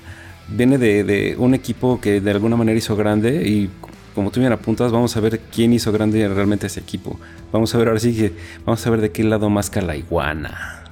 [0.48, 3.70] viene de, un equipo que de alguna manera hizo grande y
[4.14, 7.20] como tú bien apuntas, vamos a ver quién hizo grande realmente ese equipo.
[7.52, 8.32] Vamos a ver ahora sí que,
[8.66, 10.84] vamos a ver de qué lado más la iguana.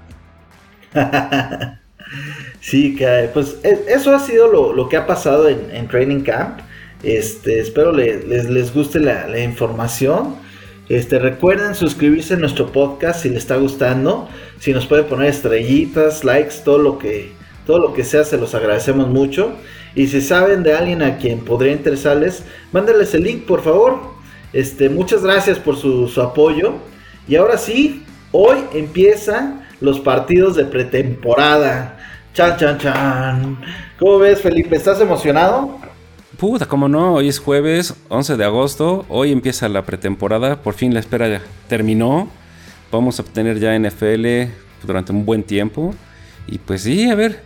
[2.59, 2.97] sí,
[3.33, 6.59] pues e, eso ha sido lo, que ha pasado en, Training Camp.
[7.03, 10.35] Este, espero les, les, guste la, información.
[10.87, 14.29] Este, recuerden suscribirse a nuestro podcast si les está gustando.
[14.59, 17.31] Si nos pueden poner estrellitas, likes, todo lo que,
[17.65, 19.53] todo lo que sea, se los agradecemos mucho.
[19.95, 23.99] Y si saben de alguien a quien podría interesarles, mándenles el link, por favor.
[24.53, 26.75] Este, muchas gracias por su, su apoyo.
[27.27, 31.97] Y ahora sí, hoy empiezan los partidos de pretemporada.
[32.33, 33.57] Chan, chan, chan.
[33.99, 34.77] ¿Cómo ves, Felipe?
[34.77, 35.79] ¿Estás emocionado?
[36.43, 40.93] Puta, como no, hoy es jueves 11 de agosto, hoy empieza la pretemporada, por fin
[40.93, 42.27] la espera ya terminó,
[42.91, 44.51] vamos a obtener ya NFL
[44.85, 45.95] durante un buen tiempo
[46.45, 47.39] y pues sí, a ver,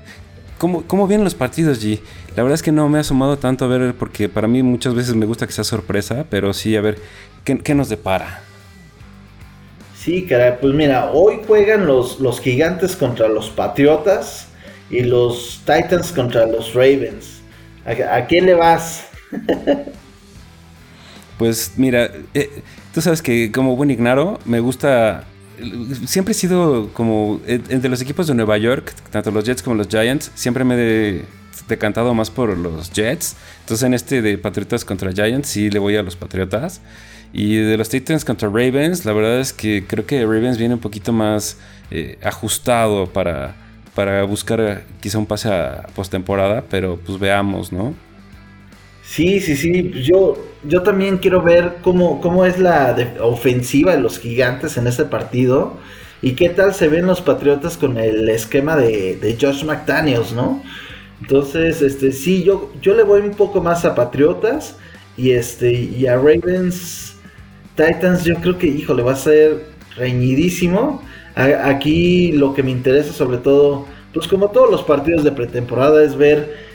[0.57, 1.99] ¿cómo, cómo vienen los partidos, G?
[2.35, 4.95] La verdad es que no me ha asomado tanto a ver, porque para mí muchas
[4.95, 6.97] veces me gusta que sea sorpresa, pero sí, a ver,
[7.43, 8.41] ¿qué, qué nos depara?
[9.95, 14.47] Sí, caray, pues mira, hoy juegan los, los gigantes contra los Patriotas
[14.89, 17.36] y los Titans contra los Ravens.
[17.87, 19.07] ¿A, quién le vas?
[21.37, 22.61] pues mira, eh,
[22.93, 25.25] tú sabes que como buen ignaro, me gusta
[26.05, 29.87] siempre he sido como entre los equipos de Nueva York, tanto los Jets como los
[29.87, 31.25] Giants, siempre me he
[31.67, 33.35] decantado más por los Jets.
[33.61, 36.81] Entonces en este de Patriotas contra Giants sí le voy a los Patriotas.
[37.33, 40.79] Y de los Titans contra Ravens, la verdad es que creo que Ravens viene un
[40.79, 41.57] poquito más
[41.91, 43.55] eh, ajustado para,
[43.97, 47.95] para buscar eh, quizá un pase a postemporada, pero pues veamos, ¿no?
[49.01, 49.91] Sí, sí, sí.
[50.03, 55.05] Yo, yo también quiero ver cómo, cómo es la ofensiva de los gigantes en este
[55.05, 55.77] partido.
[56.21, 60.61] Y qué tal se ven los Patriotas con el esquema de, Josh McDaniels, ¿no?
[61.19, 64.75] Entonces, este, sí, yo, yo le voy un poco más a Patriotas.
[65.17, 67.15] Y este, y a Ravens
[67.75, 71.01] Titans yo creo que, híjole, va a ser reñidísimo.
[71.37, 76.15] Aquí lo que me interesa sobre todo, pues como todos los partidos de pretemporada, es
[76.15, 76.67] ver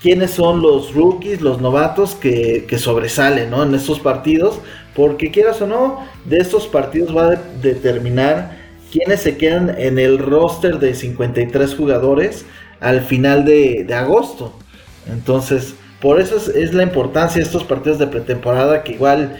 [0.00, 4.58] quiénes son los rookies, los novatos que, sobresalen en estos partidos.
[4.94, 8.58] Porque quieras o no, de estos partidos va a determinar
[8.90, 12.44] quiénes se quedan en el roster de 53 jugadores
[12.80, 14.52] al final de, agosto.
[15.10, 19.36] Entonces, por eso es, es, la importancia de estos partidos de pretemporada que igual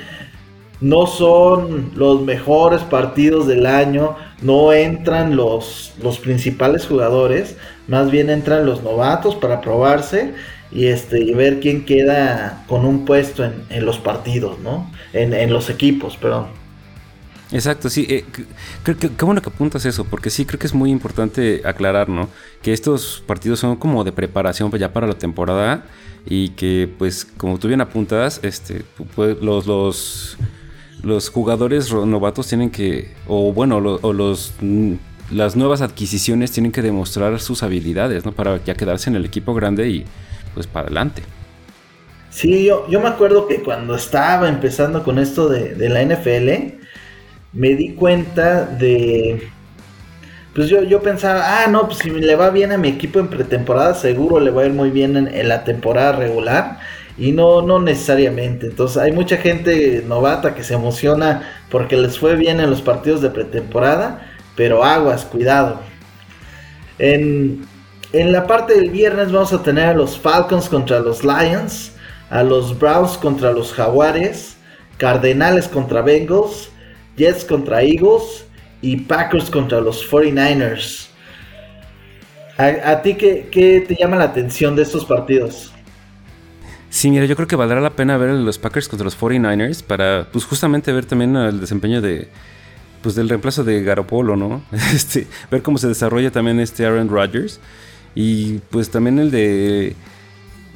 [0.83, 7.57] no son los mejores partidos del año, no entran los, los principales jugadores,
[7.87, 10.35] más bien entran los novatos para probarse
[10.73, 14.91] y este y ver quién queda con un puesto en, los partidos, ¿no?
[15.13, 16.47] En, los equipos, perdón.
[17.53, 18.07] Exacto, sí.
[18.11, 18.25] Eh,
[18.83, 22.09] creo que, qué bueno que apuntas eso, porque sí creo que es muy importante aclarar,
[22.09, 22.29] ¿no?
[22.61, 25.85] Que estos partidos son como de preparación ya para la temporada
[26.27, 28.83] y que, pues, como tú bien apuntas, este,
[29.15, 30.39] pues, los, los
[31.03, 34.95] los jugadores novatos tienen que, o bueno, o los, mm,
[35.33, 38.33] las nuevas adquisiciones tienen que demostrar sus habilidades, ¿no?
[38.33, 40.05] Para ya quedarse en el equipo grande y
[40.55, 41.23] pues para adelante.
[42.31, 46.79] Sí, yo, yo me acuerdo que cuando estaba empezando con esto de, la NFL,
[47.53, 49.49] me di cuenta de...
[50.55, 53.29] Pues yo, yo pensaba, ah, no, pues si le va bien a mi equipo en
[53.29, 56.79] pretemporada, seguro le va a ir muy bien en la temporada regular.
[57.19, 58.67] Y no, no necesariamente.
[58.67, 63.21] Entonces hay mucha gente novata que se emociona porque les fue bien en los partidos
[63.21, 64.29] de pretemporada.
[64.57, 65.81] Pero aguas, cuidado.
[66.99, 67.67] En,
[68.13, 71.93] en la parte del viernes vamos a tener a los Falcons contra los Lions.
[72.31, 74.57] A los Browns contra los Jaguares.
[74.97, 76.71] Cardenales contra Bengals.
[77.17, 78.47] Jets contra Eagles.
[78.81, 81.09] Y Packers contra los 49ers.
[82.59, 85.73] ¿A, ti qué, qué te llama la atención de estos partidos?
[86.93, 90.29] Sí, mira, yo creo que valdrá la pena ver los Packers contra los 49ers para,
[90.31, 92.29] pues, justamente ver también el desempeño de,
[93.01, 94.63] pues, del reemplazo de Garopolo, ¿no?
[94.95, 97.61] Este, ver cómo se desarrolla también este Aaron Rodgers
[98.15, 99.97] y, pues, también el de,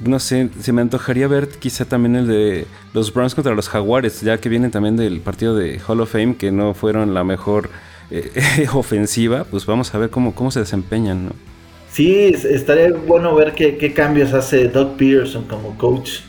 [0.06, 4.22] no sé, se me antojaría ver quizá también el de los Browns contra los Jaguares,
[4.22, 7.68] ya que vienen también del partido de Hall of Fame, que no fueron la mejor
[8.10, 11.55] eh, ofensiva, pues vamos a ver cómo, cómo se desempeñan, ¿no?
[11.96, 16.20] Sí, estaría bueno ver qué, cambios hace Doug Peterson como coach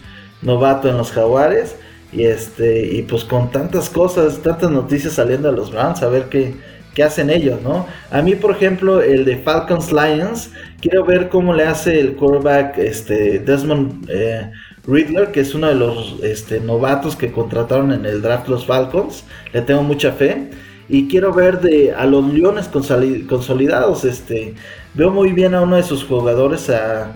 [0.41, 1.75] novato en los Jaguares.
[2.13, 6.29] Y este, y pues con tantas cosas, tantas noticias saliendo a los Browns, a ver
[6.29, 6.55] qué,
[6.95, 7.85] qué hacen ellos, ¿no?
[8.11, 12.77] A mí, por ejemplo, el de Falcons Lions, quiero ver cómo le hace el quarterback
[12.77, 14.49] este, Desmond eh,
[14.85, 19.25] Riddler, que es uno de los este, novatos que contrataron en el draft los Falcons.
[19.51, 20.49] Le tengo mucha fe.
[20.89, 24.55] Y quiero ver de a los Leones consolidados, este,
[24.97, 27.15] Veo muy bien a uno de sus jugadores, a,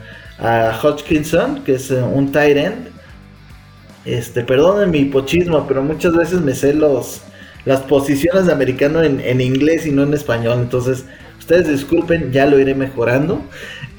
[0.83, 2.89] Hodgkinson, que es eh, un tight end.
[4.05, 7.23] Este, perdonen mi pochismo, pero muchas veces me sé los,
[7.65, 10.59] las posiciones de americano en, en inglés y no en español.
[10.61, 11.05] Entonces,
[11.39, 13.41] ustedes disculpen, ya lo iré mejorando.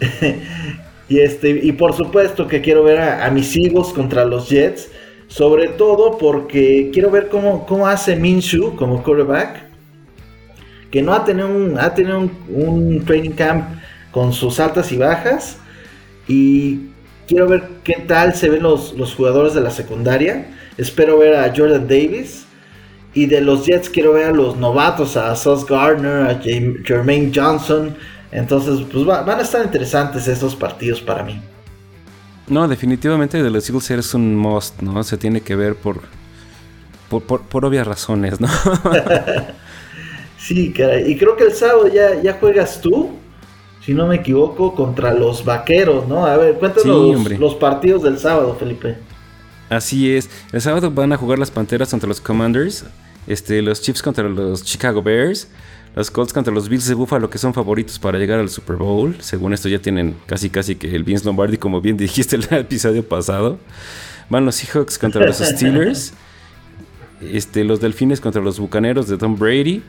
[1.09, 4.91] y este, y por supuesto que quiero ver a, mis hijos contra los Jets.
[5.27, 9.72] Sobre todo porque quiero ver cómo, cómo hace Minshew como quarterback.
[10.93, 13.65] Que no ha tenido un, ha tenido un, un training camp
[14.13, 15.57] con sus altas y bajas.
[16.29, 16.91] Y
[17.27, 20.47] quiero ver qué tal se ven los, los jugadores de la secundaria.
[20.79, 22.47] Espero ver a Jordan Davis.
[23.15, 27.97] Y de los Jets quiero ver a los novatos, a Sauce Gardner, a Jermaine Johnson.
[28.31, 31.41] Entonces, pues van a estar interesantes estos partidos para mí.
[32.49, 35.03] No, definitivamente de los Eagles eres un must, ¿no?
[35.05, 36.01] Se tiene que ver por,
[37.09, 38.49] por, obvias razones, ¿no?
[40.43, 41.11] sí, caray.
[41.11, 43.11] Y creo que el sábado ya, ya juegas tú,
[43.85, 46.27] si no me equivoco, contra los vaqueros, ¿no?
[46.27, 48.97] A ver, cuéntanos los partidos del sábado, Felipe.
[49.69, 50.29] Así es.
[50.53, 52.85] El sábado van a jugar las Panteras contra los Commanders.
[53.27, 55.49] Este, los Chiefs contra los Chicago Bears.
[55.95, 59.15] Los Colts contra los Bills de Buffalo, que son favoritos para llegar al Super Bowl.
[59.21, 63.07] Según esto, ya tienen casi casi que el Vince Lombardi, como bien dijiste el episodio
[63.07, 63.59] pasado.
[64.31, 66.15] Van los Seahawks contra los Steelers.
[67.21, 69.83] Este, los Delfines contra los Bucaneros de Tom Brady.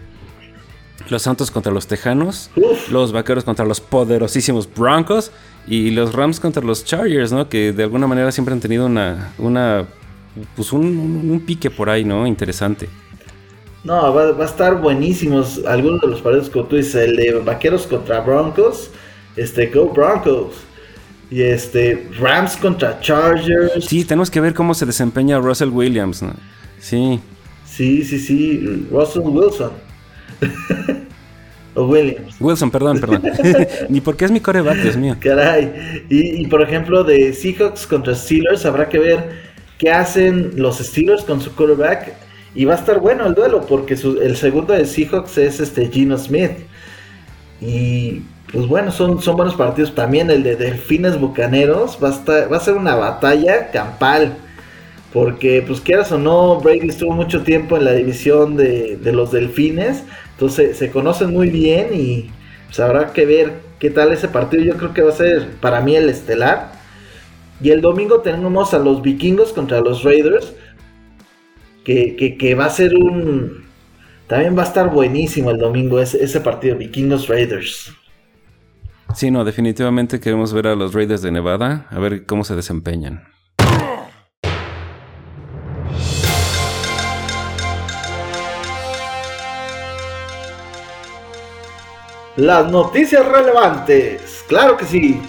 [1.09, 2.49] Los Santos contra los Tejanos.
[2.89, 5.31] Los Vaqueros contra los poderosísimos Broncos.
[5.67, 7.47] Y los Rams contra los Chargers, ¿no?
[7.47, 9.33] Que de alguna manera siempre han tenido una.
[9.37, 9.85] una
[10.55, 12.25] pues un, pique por ahí, ¿no?
[12.27, 12.89] Interesante.
[13.83, 17.85] No, va, a estar buenísimos algunos de los partidos como tú dices, el de Vaqueros
[17.85, 18.89] contra Broncos,
[19.35, 20.55] este, Go Broncos,
[21.29, 23.85] y este, Rams contra Chargers.
[23.85, 26.33] Sí, tenemos que ver cómo se desempeña Russell Williams, ¿no?
[26.79, 27.19] Sí.
[27.65, 29.71] Sí, sí, sí, Russell Wilson.
[31.75, 32.35] o Williams.
[32.39, 33.23] Wilson, perdón, perdón.
[33.89, 35.15] Ni porque es mi coreback, Dios mío.
[35.19, 36.05] Caray.
[36.09, 41.41] Y, por ejemplo, de Seahawks contra Steelers, habrá que ver qué hacen los Steelers con
[41.41, 42.13] su quarterback.
[42.55, 46.17] Y va a estar bueno el duelo, porque el segundo de Seahawks es este Gino
[46.17, 46.51] Smith.
[47.59, 48.21] Y
[48.51, 49.95] pues bueno, son, son buenos partidos.
[49.95, 54.37] También el de Delfines Bucaneros va a, estar, va a ser una batalla campal.
[55.11, 59.31] Porque, pues quieras o no, Brady estuvo mucho tiempo en la división de, de los
[59.31, 60.03] Delfines.
[60.49, 62.29] Se conocen muy bien y
[62.65, 64.63] pues habrá que ver qué tal ese partido.
[64.63, 66.71] Yo creo que va a ser para mí el estelar.
[67.61, 70.53] Y el domingo tenemos a los vikingos contra los Raiders.
[71.83, 73.65] Que, va a ser un...
[74.27, 77.93] También va a estar buenísimo el domingo ese, ese partido, vikingos Raiders.
[79.13, 83.32] Sí, no, definitivamente queremos ver a los Raiders de Nevada, a ver cómo se desempeñan.
[92.36, 95.21] Las noticias relevantes, claro que sí.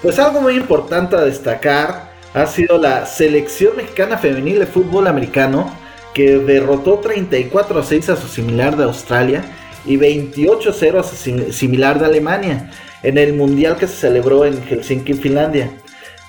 [0.00, 5.76] Pues algo muy importante a destacar ha sido la selección mexicana femenil de fútbol americano
[6.14, 9.44] que derrotó 34 a 6 a su similar de Australia
[9.84, 11.16] y 28 a 0 a su
[11.52, 12.70] similar de Alemania
[13.02, 15.68] en el mundial que se celebró en Helsinki, Finlandia.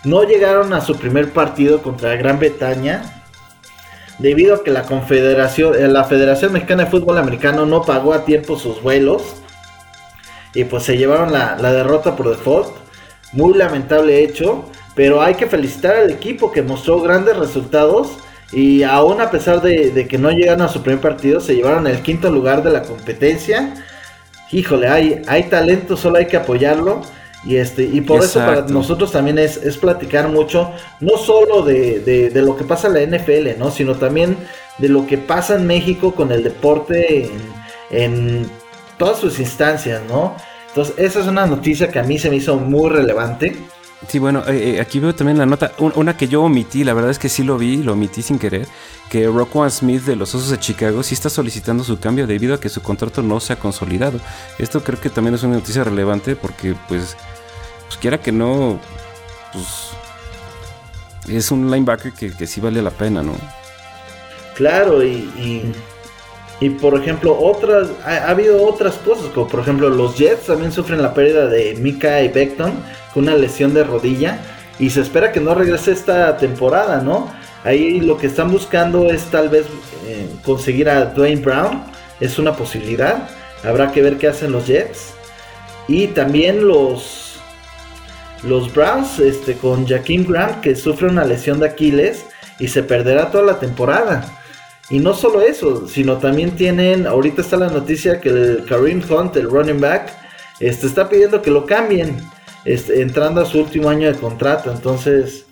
[0.04, 3.24] No llegaron a su primer partido contra Gran Bretaña
[4.18, 8.58] debido a que la Confederación, la Federación Mexicana de Fútbol Americano no pagó a tiempo
[8.58, 9.43] sus vuelos
[10.54, 12.70] y pues se llevaron la, derrota por default.
[13.32, 18.10] Muy lamentable hecho, pero hay que felicitar al equipo que mostró grandes resultados
[18.52, 22.02] y aún a pesar de, que no llegaron a su primer partido, se llevaron el
[22.02, 23.74] quinto lugar de la competencia.
[24.52, 27.02] Híjole, hay, hay talento, solo hay que apoyarlo.
[27.44, 32.56] Y, este, y por eso para nosotros también es, platicar mucho, no solo de, lo
[32.56, 33.72] que pasa en la NFL, ¿no?
[33.72, 34.38] sino también
[34.78, 37.30] de lo que pasa en México con el deporte
[37.90, 38.50] en
[38.98, 40.36] todas sus instancias, ¿no?
[40.70, 43.56] Entonces, esa es una noticia que a mí se me hizo muy relevante.
[44.08, 47.12] Sí, bueno, eh, eh, aquí veo también la nota, una que yo omití, la verdad
[47.12, 48.68] es que sí lo vi, lo omití sin querer,
[49.10, 52.60] que Rockwell Smith de los Osos de Chicago sí está solicitando su cambio debido a
[52.60, 54.20] que su contrato no se ha consolidado.
[54.58, 57.16] Esto creo que también es una noticia relevante porque, pues,
[57.86, 58.80] pues quiera que no,
[59.54, 59.92] pues,
[61.28, 63.36] es un linebacker que, sí vale la pena, ¿no?
[64.56, 65.72] Claro, y y
[66.70, 71.14] por ejemplo, otras, ha, habido otras cosas, como por ejemplo los Jets también sufren la
[71.14, 72.74] pérdida de Mika y Beckton
[73.14, 74.40] con una lesión de rodilla
[74.80, 77.32] y se espera que no regrese esta temporada, ¿no?
[77.64, 79.66] Ahí lo que están buscando es tal vez
[80.06, 81.84] eh, conseguir a Dwayne Brown,
[82.20, 83.30] es una posibilidad,
[83.64, 85.14] habrá que ver qué hacen los Jets.
[85.88, 87.40] Y también los,
[88.44, 92.26] los Browns este, con Jaquim Grant que sufre una lesión de Aquiles
[92.60, 94.26] y se perderá toda la temporada.
[94.90, 99.36] Y no solo eso, sino también tienen, ahorita está la noticia que el Kareem Hunt,
[99.38, 100.12] el running back,
[100.60, 102.18] este, está pidiendo que lo cambien,
[102.66, 104.72] este, entrando a su último año de contrato.
[104.72, 105.46] Entonces,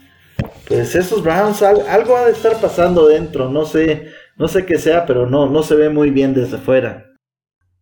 [0.67, 4.07] pues esos Browns algo ha de estar pasando dentro, no sé,
[4.37, 7.05] no sé qué sea, pero no, no se ve muy bien desde fuera.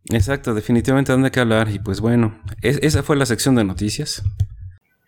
[0.08, 1.68] Exacto, definitivamente dónde que hablar.
[1.68, 4.22] Y pues bueno, esa fue la sección de noticias.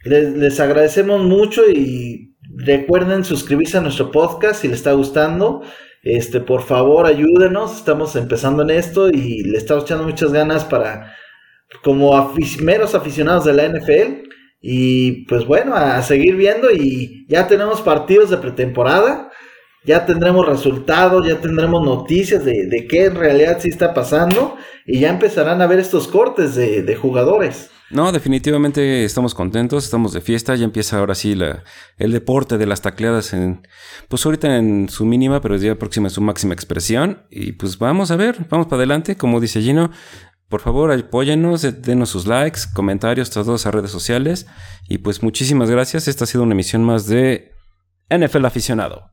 [0.04, 5.62] Les, les, agradecemos mucho y recuerden suscribirse a nuestro podcast si les está gustando.
[6.02, 7.76] Este, por favor, ayúdenos.
[7.76, 11.14] Estamos empezando en esto y le estamos echando muchas ganas para,
[11.82, 14.28] como meros aficionados de la NFL.
[14.60, 19.32] Y pues bueno, a seguir viendo y ya tenemos partidos de pretemporada
[19.84, 25.00] ya tendremos resultados, ya tendremos noticias de, de, qué en realidad sí está pasando y
[25.00, 27.70] ya empezarán a ver estos cortes de, jugadores.
[27.92, 31.62] No, definitivamente estamos contentos, estamos de fiesta, ya empieza ahora sí la,
[31.98, 33.68] el deporte de las tacleadas en,
[34.08, 37.26] pues ahorita en su mínima, pero el día próximo en su máxima expresión.
[37.30, 39.90] Y pues vamos a ver, vamos para adelante, como dice Gino.
[40.48, 44.46] Por favor, apóyenos, denos sus likes, comentarios, todas las redes sociales.
[44.88, 46.08] Y pues muchísimas gracias.
[46.08, 47.52] Esta ha sido una emisión más de
[48.08, 49.11] NFL Aficionado.